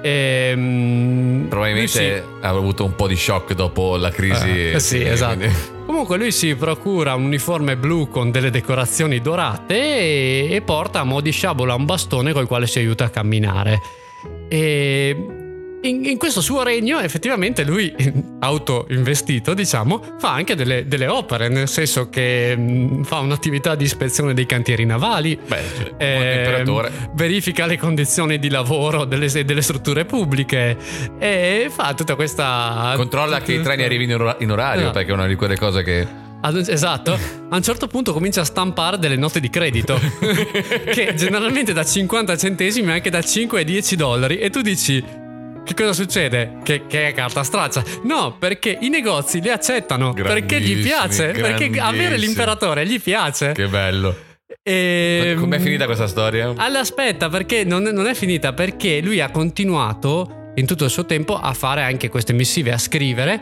Ehm, 0.06 1.46
Probabilmente 1.48 1.88
sì. 1.88 2.22
ha 2.40 2.48
avuto 2.48 2.84
un 2.84 2.94
po' 2.94 3.08
di 3.08 3.16
shock 3.16 3.54
dopo 3.54 3.96
la 3.96 4.10
crisi. 4.10 4.72
Eh, 4.72 4.80
sì, 4.80 5.02
esatto. 5.02 5.38
Quindi... 5.38 5.54
Comunque 5.86 6.16
lui 6.16 6.32
si 6.32 6.54
procura 6.54 7.14
un 7.14 7.24
uniforme 7.24 7.76
blu 7.76 8.08
con 8.08 8.30
delle 8.30 8.50
decorazioni 8.50 9.20
dorate 9.20 9.76
e, 9.76 10.48
e 10.50 10.62
porta 10.62 11.00
a 11.00 11.04
mo' 11.04 11.20
di 11.20 11.30
sciabola 11.30 11.74
un 11.74 11.84
bastone 11.84 12.32
col 12.32 12.46
quale 12.46 12.66
si 12.66 12.78
aiuta 12.78 13.04
a 13.04 13.08
camminare. 13.08 13.80
E 14.48 15.45
in, 15.86 16.04
in, 16.04 16.18
questo 16.18 16.40
suo 16.40 16.62
regno 16.62 16.98
effettivamente 16.98 17.64
lui, 17.64 17.94
autoinvestito 18.40 19.54
diciamo, 19.54 20.16
fa 20.18 20.32
anche 20.32 20.54
delle, 20.54 20.86
delle 20.86 21.06
opere, 21.06 21.48
nel 21.48 21.68
senso 21.68 22.08
che 22.08 22.56
mh, 22.56 23.04
fa 23.04 23.18
un'attività 23.18 23.74
di 23.74 23.84
ispezione 23.84 24.34
dei 24.34 24.46
cantieri 24.46 24.84
navali, 24.84 25.38
Beh, 25.46 25.62
cioè, 25.76 25.94
eh, 25.96 26.90
verifica 27.14 27.66
le 27.66 27.78
condizioni 27.78 28.38
di 28.38 28.48
lavoro 28.48 29.04
delle, 29.04 29.28
delle, 29.44 29.62
strutture 29.62 30.04
pubbliche 30.04 30.76
e 31.18 31.68
fa 31.70 31.94
tutta 31.94 32.14
questa... 32.14 32.92
Controlla 32.96 33.40
che 33.40 33.54
i 33.54 33.62
treni 33.62 33.82
arrivino 33.82 34.36
in 34.38 34.50
orario, 34.50 34.86
no. 34.86 34.90
perché 34.90 35.10
è 35.10 35.14
una 35.14 35.26
di 35.26 35.34
quelle 35.34 35.56
cose 35.56 35.82
che... 35.82 36.24
Esatto, 36.68 37.18
a 37.48 37.56
un 37.56 37.62
certo 37.62 37.88
punto 37.88 38.12
comincia 38.12 38.42
a 38.42 38.44
stampare 38.44 38.98
delle 38.98 39.16
note 39.16 39.40
di 39.40 39.50
credito 39.50 39.98
che 40.92 41.14
generalmente 41.16 41.72
da 41.72 41.84
50 41.84 42.36
centesimi 42.36 42.92
anche 42.92 43.10
da 43.10 43.20
5 43.20 43.60
e 43.60 43.64
10 43.64 43.96
dollari 43.96 44.38
e 44.38 44.48
tu 44.48 44.60
dici 44.60 45.02
che 45.66 45.74
cosa 45.74 45.92
succede? 45.92 46.58
Che, 46.62 46.86
che, 46.86 47.08
è 47.08 47.12
carta 47.12 47.42
straccia? 47.42 47.82
No, 48.04 48.36
perché 48.38 48.78
i 48.80 48.88
negozi 48.88 49.40
li 49.40 49.50
accettano. 49.50 50.12
Perché 50.12 50.60
gli 50.60 50.80
piace. 50.80 51.32
Perché 51.32 51.70
avere 51.80 52.16
l'imperatore 52.16 52.86
gli 52.86 53.00
piace. 53.00 53.50
Che 53.50 53.66
bello. 53.66 54.16
E... 54.62 55.34
Com'è 55.36 55.58
finita 55.58 55.86
questa 55.86 56.06
storia? 56.06 56.52
Allora, 56.56 56.80
aspetta, 56.80 57.28
perché 57.28 57.64
non, 57.64 57.82
non 57.82 58.06
è 58.06 58.14
finita? 58.14 58.52
Perché 58.52 59.00
lui 59.00 59.20
ha 59.20 59.30
continuato 59.30 60.52
in 60.54 60.66
tutto 60.66 60.84
il 60.84 60.90
suo 60.90 61.04
tempo 61.04 61.36
a 61.36 61.52
fare 61.52 61.82
anche 61.82 62.08
queste 62.08 62.32
missive, 62.32 62.72
a 62.72 62.78
scrivere 62.78 63.40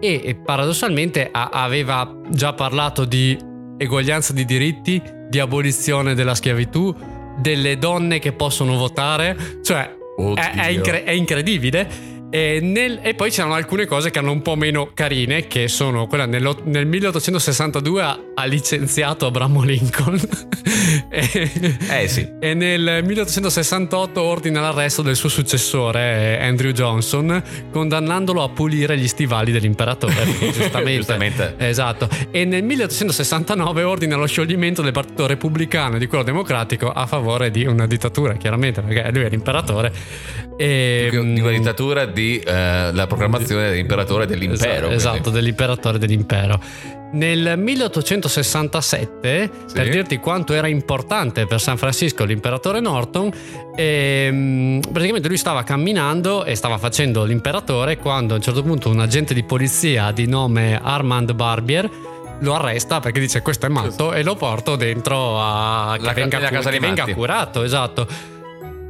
e 0.00 0.38
paradossalmente 0.42 1.28
aveva 1.32 2.20
già 2.30 2.52
parlato 2.52 3.04
di 3.04 3.36
eguaglianza 3.76 4.32
di 4.32 4.44
diritti, 4.44 5.02
di 5.28 5.38
abolizione 5.38 6.14
della 6.14 6.34
schiavitù, 6.34 6.94
delle 7.38 7.78
donne 7.78 8.18
che 8.18 8.32
possono 8.32 8.76
votare, 8.76 9.60
cioè 9.62 9.95
è, 10.34 10.52
è, 10.54 10.68
incre- 10.68 11.04
è, 11.04 11.10
incredibile. 11.12 12.14
E, 12.28 12.58
nel, 12.60 12.98
e, 13.02 13.14
poi 13.14 13.30
c'erano 13.30 13.54
alcune 13.54 13.86
cose 13.86 14.10
che 14.10 14.18
erano 14.18 14.32
un 14.32 14.42
po' 14.42 14.56
meno 14.56 14.90
carine, 14.92 15.46
che 15.46 15.68
sono 15.68 16.06
quella 16.06 16.26
nel, 16.26 16.56
nel 16.64 16.86
1862 16.86 18.02
ha, 18.02 18.18
ha, 18.34 18.44
licenziato 18.44 19.26
Abramo 19.26 19.62
Lincoln. 19.62 20.18
e, 21.08 21.50
eh 21.88 22.08
sì. 22.08 22.28
E 22.40 22.54
nel 22.54 23.02
1868 23.04 24.20
ordina 24.20 24.60
l'arresto 24.60 25.02
del 25.02 25.14
suo 25.14 25.28
successore, 25.28 26.40
Andrew 26.40 26.72
Johnson, 26.72 27.42
condannandolo 27.70 28.42
a 28.42 28.48
pulire 28.48 28.98
gli 28.98 29.08
stivali 29.08 29.52
dell'imperatore. 29.52 30.24
giustamente. 30.52 30.94
giustamente. 30.96 31.54
Esatto. 31.58 32.08
E 32.32 32.44
nel 32.44 32.64
1869 32.64 33.82
ordina 33.84 34.16
lo 34.16 34.26
scioglimento 34.26 34.82
del 34.82 34.92
partito 34.92 35.26
repubblicano 35.26 35.96
e 35.96 35.98
di 36.00 36.06
quello 36.06 36.24
democratico 36.24 36.90
a 36.90 37.06
favore 37.06 37.52
di 37.52 37.64
una 37.64 37.86
dittatura, 37.86 38.34
chiaramente, 38.34 38.82
perché 38.82 39.10
lui 39.12 39.22
è 39.22 39.28
l'imperatore. 39.28 39.92
E, 40.56 41.08
di 41.10 41.40
una 41.40 41.50
dittatura 41.50 42.06
di 42.06 42.38
eh, 42.38 42.90
la 42.92 43.06
proclamazione 43.06 43.68
dell'imperatore 43.70 44.26
dell'impero. 44.26 44.88
Esatto, 44.88 45.16
esatto, 45.16 45.30
dell'imperatore 45.30 45.98
dell'impero. 45.98 46.58
Nel 47.12 47.54
1867, 47.56 49.50
sì. 49.66 49.74
per 49.74 49.88
dirti 49.88 50.16
quanto 50.18 50.54
era 50.54 50.66
importante 50.66 51.46
per 51.46 51.60
San 51.60 51.76
Francisco 51.76 52.24
l'imperatore 52.24 52.80
Norton, 52.80 53.30
ehm, 53.76 54.80
praticamente 54.92 55.28
lui 55.28 55.36
stava 55.36 55.62
camminando 55.62 56.44
e 56.44 56.56
stava 56.56 56.78
facendo 56.78 57.24
l'imperatore 57.24 57.96
quando 57.98 58.34
a 58.34 58.36
un 58.36 58.42
certo 58.42 58.62
punto 58.62 58.90
un 58.90 59.00
agente 59.00 59.34
di 59.34 59.44
polizia 59.44 60.10
di 60.10 60.26
nome 60.26 60.80
Armand 60.82 61.32
Barbier 61.32 61.88
lo 62.40 62.54
arresta 62.54 63.00
perché 63.00 63.20
dice 63.20 63.40
questo 63.40 63.66
è 63.66 63.68
matto 63.68 64.12
e 64.12 64.22
lo 64.22 64.34
porto 64.34 64.76
dentro 64.76 65.40
a 65.40 65.96
la, 65.98 66.12
che 66.12 66.20
venga, 66.20 66.38
casa 66.38 66.70
che 66.70 66.80
venga 66.80 67.06
curato, 67.06 67.62
esatto. 67.62 68.34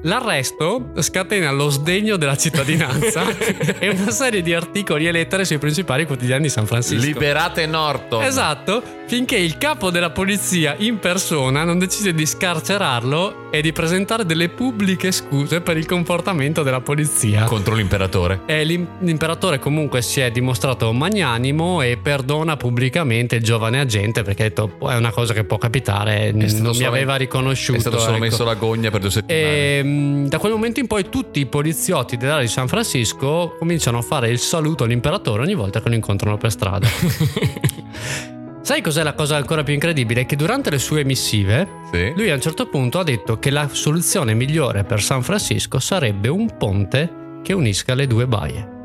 L'arresto 0.06 0.92
scatena 1.00 1.50
lo 1.50 1.68
sdegno 1.68 2.16
della 2.16 2.36
cittadinanza 2.36 3.24
e 3.80 3.88
una 3.88 4.12
serie 4.12 4.40
di 4.40 4.54
articoli 4.54 5.08
e 5.08 5.10
lettere 5.10 5.44
sui 5.44 5.58
principali 5.58 6.06
quotidiani 6.06 6.42
di 6.42 6.48
San 6.48 6.64
Francisco. 6.64 7.04
Liberate 7.04 7.66
Norton. 7.66 8.22
Esatto, 8.22 8.80
finché 9.06 9.36
il 9.36 9.58
capo 9.58 9.90
della 9.90 10.10
polizia 10.10 10.76
in 10.78 11.00
persona 11.00 11.64
non 11.64 11.80
decise 11.80 12.14
di 12.14 12.24
scarcerarlo 12.24 13.50
e 13.50 13.60
di 13.62 13.72
presentare 13.72 14.24
delle 14.24 14.48
pubbliche 14.48 15.10
scuse 15.10 15.60
per 15.60 15.76
il 15.76 15.86
comportamento 15.86 16.62
della 16.62 16.80
polizia. 16.80 17.42
Contro 17.44 17.74
l'imperatore. 17.74 18.42
E 18.46 18.62
l'imperatore 18.64 19.58
comunque 19.58 20.02
si 20.02 20.20
è 20.20 20.30
dimostrato 20.30 20.92
magnanimo 20.92 21.82
e 21.82 21.98
perdona 22.00 22.56
pubblicamente 22.56 23.36
il 23.36 23.42
giovane 23.42 23.80
agente 23.80 24.22
perché 24.22 24.44
ha 24.44 24.48
detto 24.48 24.76
è 24.88 24.94
una 24.94 25.10
cosa 25.10 25.32
che 25.32 25.42
può 25.42 25.58
capitare, 25.58 26.30
non 26.30 26.76
mi 26.76 26.84
aveva 26.84 27.16
riconosciuto. 27.16 27.78
È 27.78 27.80
stato 27.80 27.98
solo 27.98 28.16
ecco. 28.16 28.24
messo 28.24 28.44
la 28.44 28.54
gogna 28.54 28.90
per 28.90 29.00
due 29.00 29.10
settimane. 29.10 29.44
E, 29.44 29.95
ehm, 29.96 30.28
da 30.28 30.38
quel 30.38 30.52
momento 30.52 30.80
in 30.80 30.86
poi 30.86 31.08
tutti 31.08 31.40
i 31.40 31.46
poliziotti 31.46 32.16
dell'area 32.16 32.42
di 32.42 32.48
San 32.48 32.68
Francisco 32.68 33.56
cominciano 33.58 33.98
a 33.98 34.02
fare 34.02 34.28
il 34.28 34.38
saluto 34.38 34.84
all'imperatore 34.84 35.42
ogni 35.42 35.54
volta 35.54 35.80
che 35.80 35.88
lo 35.88 35.94
incontrano 35.94 36.36
per 36.36 36.50
strada. 36.50 36.86
Sai 38.66 38.82
cos'è 38.82 39.04
la 39.04 39.14
cosa 39.14 39.36
ancora 39.36 39.62
più 39.62 39.74
incredibile? 39.74 40.26
Che 40.26 40.34
durante 40.34 40.70
le 40.70 40.80
sue 40.80 41.04
missive, 41.04 41.68
sì. 41.92 42.12
lui 42.16 42.30
a 42.30 42.34
un 42.34 42.40
certo 42.40 42.66
punto 42.66 42.98
ha 42.98 43.04
detto 43.04 43.38
che 43.38 43.50
la 43.50 43.68
soluzione 43.70 44.34
migliore 44.34 44.82
per 44.82 45.00
San 45.00 45.22
Francisco 45.22 45.78
sarebbe 45.78 46.26
un 46.28 46.56
ponte 46.56 47.40
che 47.44 47.52
unisca 47.52 47.94
le 47.94 48.08
due 48.08 48.26
baie. 48.26 48.75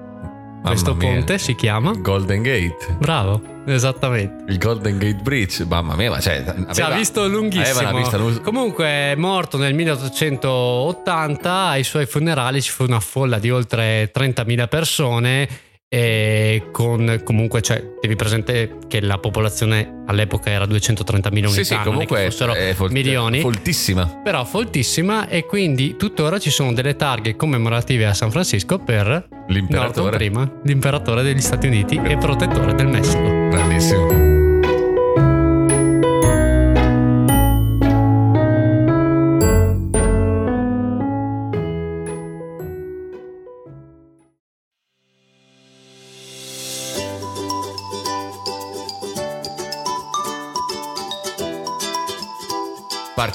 Questo 0.62 0.95
mia. 0.95 1.10
ponte 1.10 1.38
si 1.39 1.56
chiama 1.56 1.93
Golden 1.93 2.43
Gate. 2.43 2.95
Bravo, 3.00 3.41
esattamente. 3.65 4.52
Il 4.52 4.58
Golden 4.58 4.97
Gate 4.97 5.21
Bridge, 5.21 5.65
mamma 5.65 5.95
mia, 5.95 6.12
ma 6.12 6.19
cioè, 6.19 6.43
aveva, 6.45 6.74
ci 6.74 6.82
ha 6.82 6.91
visto 6.91 7.28
lunghissimo. 7.28 7.97
Vista... 7.97 8.17
Comunque 8.41 8.86
è 8.86 9.15
morto 9.15 9.58
nel 9.58 9.74
1880, 9.74 11.52
ai 11.52 11.84
suoi 11.84 12.06
funerali 12.06 12.62
ci 12.62 12.69
fu 12.71 12.84
una 12.84 13.00
folla 13.00 13.39
di 13.39 13.50
oltre 13.50 14.12
30.000 14.13 14.67
persone 14.67 15.50
e 15.93 16.69
con 16.71 17.19
comunque 17.21 17.62
cioè 17.62 17.84
devi 17.99 18.15
presente 18.15 18.77
che 18.88 19.01
la 19.01 19.17
popolazione 19.17 20.04
all'epoca 20.06 20.49
era 20.49 20.65
230 20.65 21.30
milioni 21.32 21.54
sì, 21.54 21.65
sì, 21.65 21.77
comunque 21.84 22.23
fossero 22.30 22.54
è 22.54 22.73
folt- 22.73 22.93
milioni. 22.93 23.41
foltissima. 23.41 24.21
Però 24.23 24.45
foltissima 24.45 25.27
e 25.27 25.45
quindi 25.45 25.97
tuttora 25.97 26.39
ci 26.39 26.49
sono 26.49 26.71
delle 26.71 26.95
targhe 26.95 27.36
commemorative 27.36 28.06
a 28.06 28.13
San 28.13 28.32
Francisco 28.32 28.80
per 28.80 29.27
l'imperatore. 29.47 30.15
Prima 30.15 30.49
l'imperatore 30.63 31.23
degli 31.23 31.41
Stati 31.41 31.67
Uniti 31.67 31.99
e 32.01 32.15
protettore 32.15 32.73
del 32.73 32.88
Messico. 32.88 33.27
Grandissimo 33.49 34.40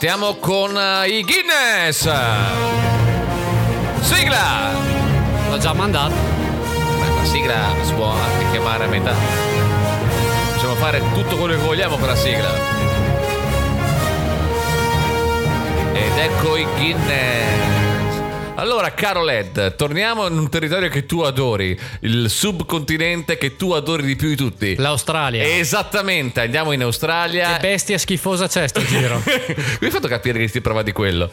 Partiamo 0.07 0.37
con 0.37 0.73
uh, 0.73 1.03
i 1.05 1.21
Guinness. 1.25 2.09
Sigla! 4.03 4.71
L'ho 5.51 5.59
già 5.59 5.73
mandato. 5.73 6.15
Beh, 6.15 7.17
la 7.17 7.25
sigla 7.25 7.75
si 7.83 7.93
può 7.93 8.11
anche 8.11 8.51
chiamare 8.53 8.85
a 8.85 8.87
metà. 8.87 9.13
Possiamo 10.53 10.77
fare 10.77 11.03
tutto 11.13 11.35
quello 11.35 11.57
che 11.57 11.61
vogliamo 11.61 11.97
con 11.97 12.07
la 12.07 12.15
sigla. 12.15 12.51
Ed 15.93 16.19
ecco 16.19 16.57
i 16.57 16.65
Guinness. 16.77 17.96
Allora, 18.59 18.95
caro 18.95 19.23
Led, 19.23 19.77
torniamo 19.77 20.27
in 20.27 20.39
un 20.39 20.49
territorio 20.49 20.89
che 20.89 21.05
tu 21.05 21.21
adori, 21.21 21.79
il 22.01 22.31
subcontinente 22.31 23.37
che 23.37 23.55
tu 23.55 23.73
adori 23.73 24.03
di 24.03 24.17
più 24.17 24.29
di 24.29 24.37
tutti. 24.37 24.75
L'Australia. 24.77 25.45
Esattamente, 25.45 26.41
andiamo 26.41 26.73
in 26.73 26.83
Australia. 26.83 27.57
Che 27.57 27.61
bestia 27.61 27.99
schifosa 27.99 28.49
c'è 28.49 28.67
sto 28.67 28.83
giro. 28.83 29.21
Mi 29.27 29.87
hai 29.87 29.91
fatto 29.91 30.09
capire 30.09 30.39
che 30.39 30.49
si 30.49 30.63
prova 30.63 30.83
di 30.83 30.93
quello. 30.93 31.31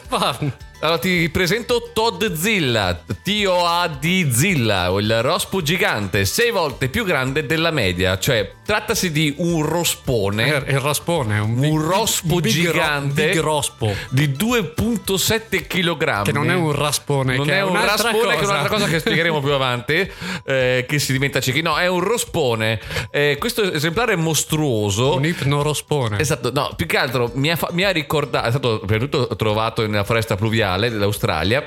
Allora 0.84 0.98
ti 0.98 1.30
presento 1.30 1.92
Todd 1.94 2.22
Zilla, 2.34 2.94
T-O-A-D 3.22 4.30
Zilla, 4.30 4.94
il 4.98 5.22
rospo 5.22 5.62
gigante, 5.62 6.26
sei 6.26 6.50
volte 6.50 6.90
più 6.90 7.06
grande 7.06 7.46
della 7.46 7.70
media, 7.70 8.18
cioè 8.18 8.52
trattasi 8.62 9.10
di 9.10 9.32
un 9.38 9.64
rospone. 9.64 10.66
Eh, 10.66 10.72
il 10.72 10.80
rospone, 10.80 11.38
un, 11.38 11.58
big, 11.58 11.72
un 11.72 11.80
rospo 11.80 12.38
big 12.38 12.52
gigante 12.52 13.28
big 13.28 13.40
rospo. 13.40 13.94
di 14.10 14.28
2.7 14.28 15.66
kg. 15.66 16.22
Che 16.24 16.32
non 16.32 16.50
è 16.50 16.54
un 16.54 16.72
raspone, 16.72 17.34
non 17.34 17.48
è, 17.48 17.56
è, 17.56 17.62
un 17.62 17.82
raspone 17.82 18.12
cosa. 18.12 18.36
che 18.36 18.42
è 18.42 18.46
un'altra 18.46 18.68
cosa 18.68 18.86
che 18.86 18.98
spiegheremo 18.98 19.40
più 19.40 19.52
avanti, 19.56 20.06
eh, 20.44 20.84
che 20.86 20.98
si 20.98 21.12
diventa 21.12 21.40
ciechi. 21.40 21.62
No, 21.62 21.78
è 21.78 21.86
un 21.86 22.00
rospone. 22.00 22.78
Eh, 23.10 23.38
questo 23.40 23.72
esemplare 23.72 24.12
è 24.12 24.16
mostruoso. 24.16 25.14
Un 25.14 25.24
ipnorospone. 25.24 26.18
Esatto, 26.18 26.52
no, 26.52 26.74
più 26.76 26.84
che 26.84 26.98
altro 26.98 27.30
mi 27.36 27.50
ha, 27.50 27.58
mi 27.70 27.84
ha 27.84 27.90
ricordato, 27.90 28.46
è 28.46 28.50
stato 28.50 28.80
prima 28.80 29.02
di 29.02 29.08
tutto 29.08 29.34
trovato 29.34 29.86
nella 29.86 30.04
foresta 30.04 30.36
pluviale 30.36 30.73
mondiale 30.74 30.90
dell'Australia. 30.90 31.66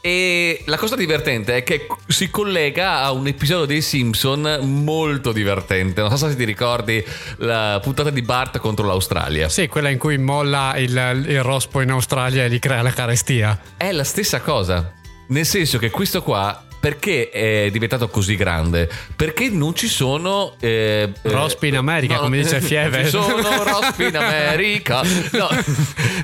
E 0.00 0.62
la 0.66 0.76
cosa 0.76 0.94
divertente 0.94 1.56
è 1.56 1.62
che 1.64 1.88
si 2.06 2.30
collega 2.30 3.02
a 3.02 3.10
un 3.10 3.26
episodio 3.26 3.64
dei 3.64 3.82
Simpson 3.82 4.60
molto 4.62 5.32
divertente. 5.32 6.00
Non 6.00 6.16
so 6.16 6.28
se 6.28 6.36
ti 6.36 6.44
ricordi 6.44 7.04
la 7.38 7.80
puntata 7.82 8.10
di 8.10 8.22
Bart 8.22 8.58
contro 8.58 8.86
l'Australia. 8.86 9.48
Sì, 9.48 9.66
quella 9.66 9.88
in 9.88 9.98
cui 9.98 10.16
molla 10.16 10.76
il, 10.76 11.24
il 11.26 11.42
rospo 11.42 11.80
in 11.80 11.90
Australia 11.90 12.44
e 12.44 12.50
gli 12.50 12.60
crea 12.60 12.82
la 12.82 12.92
carestia. 12.92 13.60
È 13.76 13.90
la 13.90 14.04
stessa 14.04 14.40
cosa. 14.40 14.92
Nel 15.28 15.44
senso 15.44 15.78
che 15.78 15.90
questo 15.90 16.22
qua 16.22 16.65
perché 16.86 17.30
è 17.30 17.68
diventato 17.72 18.06
così 18.06 18.36
grande? 18.36 18.88
Perché 19.16 19.48
non 19.48 19.74
ci 19.74 19.88
sono 19.88 20.54
eh, 20.60 21.10
eh 21.20 21.28
Rospi 21.28 21.66
in 21.66 21.76
America, 21.76 22.14
no, 22.14 22.20
come 22.20 22.36
dice 22.36 22.60
Fieve. 22.62 23.02
Ci 23.02 23.10
sono 23.10 23.64
Rospi 23.64 24.04
in 24.04 24.16
America. 24.16 25.02
No, 25.32 25.48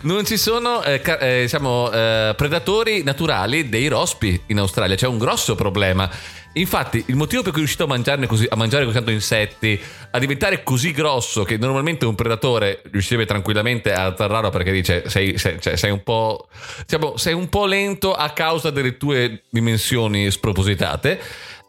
non 0.03 0.25
ci 0.25 0.37
sono 0.37 0.83
eh, 0.85 1.03
eh, 1.05 1.40
diciamo, 1.42 1.90
eh, 1.90 2.35
predatori 2.37 3.03
naturali 3.03 3.68
dei 3.68 3.88
rospi 3.88 4.40
in 4.46 4.59
Australia. 4.59 4.94
C'è 4.94 5.09
un 5.09 5.18
grosso 5.18 5.57
problema. 5.57 6.09
Infatti, 6.55 7.03
il 7.07 7.17
motivo 7.17 7.43
per 7.43 7.53
cui 7.53 7.61
è 7.61 7.65
riuscito 7.65 7.85
a, 7.85 7.87
mangiarne 7.87 8.27
così, 8.27 8.47
a 8.49 8.57
mangiare 8.57 8.85
così 8.85 8.97
tanto 8.97 9.11
insetti, 9.11 9.81
a 10.11 10.19
diventare 10.19 10.62
così 10.62 10.93
grosso 10.93 11.45
che 11.45 11.57
normalmente 11.57 12.05
un 12.05 12.15
predatore 12.15 12.83
riuscirebbe 12.91 13.27
tranquillamente 13.27 13.93
a 13.93 14.07
atterrarlo 14.07 14.51
perché 14.51 14.71
dice 14.71 15.09
sei, 15.09 15.38
sei, 15.38 15.61
cioè, 15.61 15.77
sei, 15.77 15.91
un 15.91 16.03
po', 16.03 16.49
diciamo, 16.81 17.17
sei 17.17 17.33
un 17.33 17.49
po' 17.49 17.65
lento 17.65 18.12
a 18.12 18.31
causa 18.31 18.71
delle 18.71 18.99
tue 18.99 19.45
dimensioni 19.49 20.31
spropositate, 20.31 21.21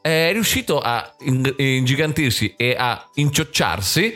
è 0.01 0.31
riuscito 0.33 0.79
a 0.81 1.15
ingigantirsi 1.21 2.55
e 2.57 2.75
a 2.77 3.09
inciocciarsi 3.13 4.13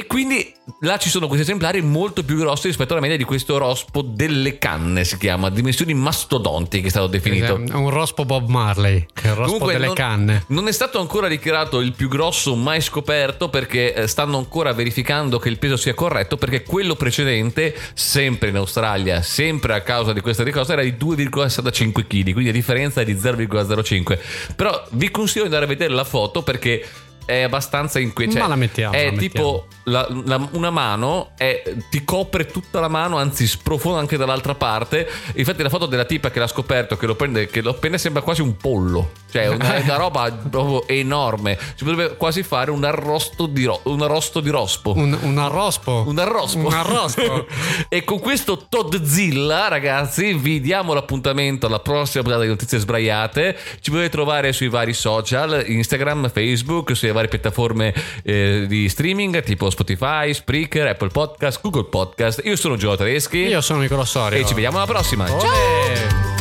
E 0.00 0.06
quindi 0.06 0.54
là 0.82 0.96
ci 0.96 1.08
sono 1.08 1.26
questi 1.26 1.42
esemplari 1.42 1.82
molto 1.82 2.22
più 2.22 2.36
grossi 2.36 2.68
rispetto 2.68 2.92
alla 2.92 3.02
media 3.02 3.16
di 3.16 3.24
questo 3.24 3.58
rospo 3.58 4.00
delle 4.00 4.56
canne, 4.56 5.02
si 5.02 5.18
chiama, 5.18 5.50
dimensioni 5.50 5.92
mastodontiche 5.92 6.86
è 6.86 6.90
stato 6.90 7.08
definito. 7.08 7.60
È 7.60 7.74
un 7.74 7.90
rospo 7.90 8.24
Bob 8.24 8.48
Marley, 8.48 9.04
il 9.24 9.30
rospo 9.30 9.42
Comunque 9.42 9.72
delle 9.72 9.86
non, 9.86 9.94
canne. 9.96 10.44
Non 10.50 10.68
è 10.68 10.72
stato 10.72 11.00
ancora 11.00 11.26
dichiarato 11.26 11.80
il 11.80 11.94
più 11.94 12.06
grosso 12.06 12.54
mai 12.54 12.80
scoperto 12.80 13.48
perché 13.48 13.92
eh, 13.92 14.06
stanno 14.06 14.38
ancora 14.38 14.72
verificando 14.72 15.40
che 15.40 15.48
il 15.48 15.58
peso 15.58 15.76
sia 15.76 15.94
corretto 15.94 16.36
perché 16.36 16.62
quello 16.62 16.94
precedente, 16.94 17.74
sempre 17.94 18.50
in 18.50 18.56
Australia, 18.56 19.20
sempre 19.22 19.74
a 19.74 19.80
causa 19.80 20.12
di 20.12 20.20
questa 20.20 20.48
cosa, 20.48 20.74
era 20.74 20.82
di 20.82 20.92
2,65 20.92 22.06
kg, 22.06 22.32
quindi 22.32 22.50
a 22.50 22.52
differenza 22.52 23.02
di 23.02 23.14
0,05. 23.14 24.18
Però 24.54 24.80
vi 24.92 25.10
consiglio 25.10 25.48
di 25.48 25.48
andare 25.48 25.64
a 25.64 25.68
vedere 25.74 25.92
la 25.92 26.04
foto 26.04 26.44
perché 26.44 26.86
è 27.28 27.42
abbastanza 27.42 27.98
inquietante. 27.98 28.40
Ma 28.40 28.48
la 28.48 28.56
mettiamo, 28.56 28.94
È 28.94 29.10
la 29.10 29.18
tipo 29.18 29.66
la- 29.84 30.08
la- 30.24 30.48
una 30.52 30.70
mano, 30.70 31.32
è- 31.36 31.62
ti 31.90 32.02
copre 32.02 32.46
tutta 32.46 32.80
la 32.80 32.88
mano, 32.88 33.18
anzi 33.18 33.46
sprofonda 33.46 33.98
anche 33.98 34.16
dall'altra 34.16 34.54
parte. 34.54 35.06
Infatti, 35.34 35.62
la 35.62 35.68
foto 35.68 35.84
della 35.84 36.06
tipa 36.06 36.30
che 36.30 36.38
l'ha 36.38 36.46
scoperto, 36.46 36.96
che 36.96 37.04
lo 37.06 37.14
prende, 37.16 37.46
che 37.48 37.60
lo 37.60 37.74
prende 37.74 37.98
sembra 37.98 38.22
quasi 38.22 38.40
un 38.40 38.56
pollo. 38.56 39.12
Cioè, 39.30 39.48
una, 39.48 39.76
una 39.82 39.96
roba 39.96 40.30
proprio 40.32 40.86
enorme. 40.88 41.58
Si 41.74 41.84
potrebbe 41.84 42.16
quasi 42.16 42.42
fare 42.42 42.70
un 42.70 42.84
arrosto 42.84 43.46
di, 43.46 43.64
ro- 43.64 43.80
un 43.84 44.02
arrosto 44.02 44.40
di 44.40 44.50
rospo. 44.50 44.92
Un, 44.96 45.16
un 45.20 45.38
arrospo. 45.38 46.04
Un 46.06 46.18
arrospo. 46.18 46.66
Un 46.66 46.72
arrospo. 46.72 47.46
e 47.88 48.04
con 48.04 48.18
questo 48.20 48.66
Todzilla, 48.68 49.68
ragazzi, 49.68 50.34
vi 50.34 50.60
diamo 50.60 50.94
l'appuntamento 50.94 51.66
alla 51.66 51.80
prossima 51.80 52.22
puntata 52.22 52.44
di 52.44 52.50
Notizie 52.50 52.78
Sbraiate. 52.78 53.56
Ci 53.80 53.90
potete 53.90 54.08
trovare 54.08 54.52
sui 54.52 54.68
vari 54.68 54.92
social, 54.92 55.64
Instagram, 55.66 56.30
Facebook, 56.30 56.96
sulle 56.96 57.12
varie 57.12 57.28
piattaforme 57.28 57.94
eh, 58.22 58.64
di 58.66 58.88
streaming 58.88 59.42
tipo 59.42 59.70
Spotify, 59.70 60.32
Spreaker, 60.32 60.86
Apple 60.88 61.08
Podcast, 61.08 61.60
Google 61.60 61.84
Podcast. 61.84 62.40
Io 62.44 62.56
sono 62.56 62.76
Gio 62.76 62.96
Tedeschi 62.96 63.38
Io 63.38 63.60
sono 63.60 63.80
Nicola 63.80 64.04
Sorio. 64.04 64.38
e 64.40 64.46
ci 64.46 64.54
vediamo 64.54 64.78
alla 64.78 64.86
prossima. 64.86 65.26
Ciao! 65.26 65.38
Olè! 65.38 66.37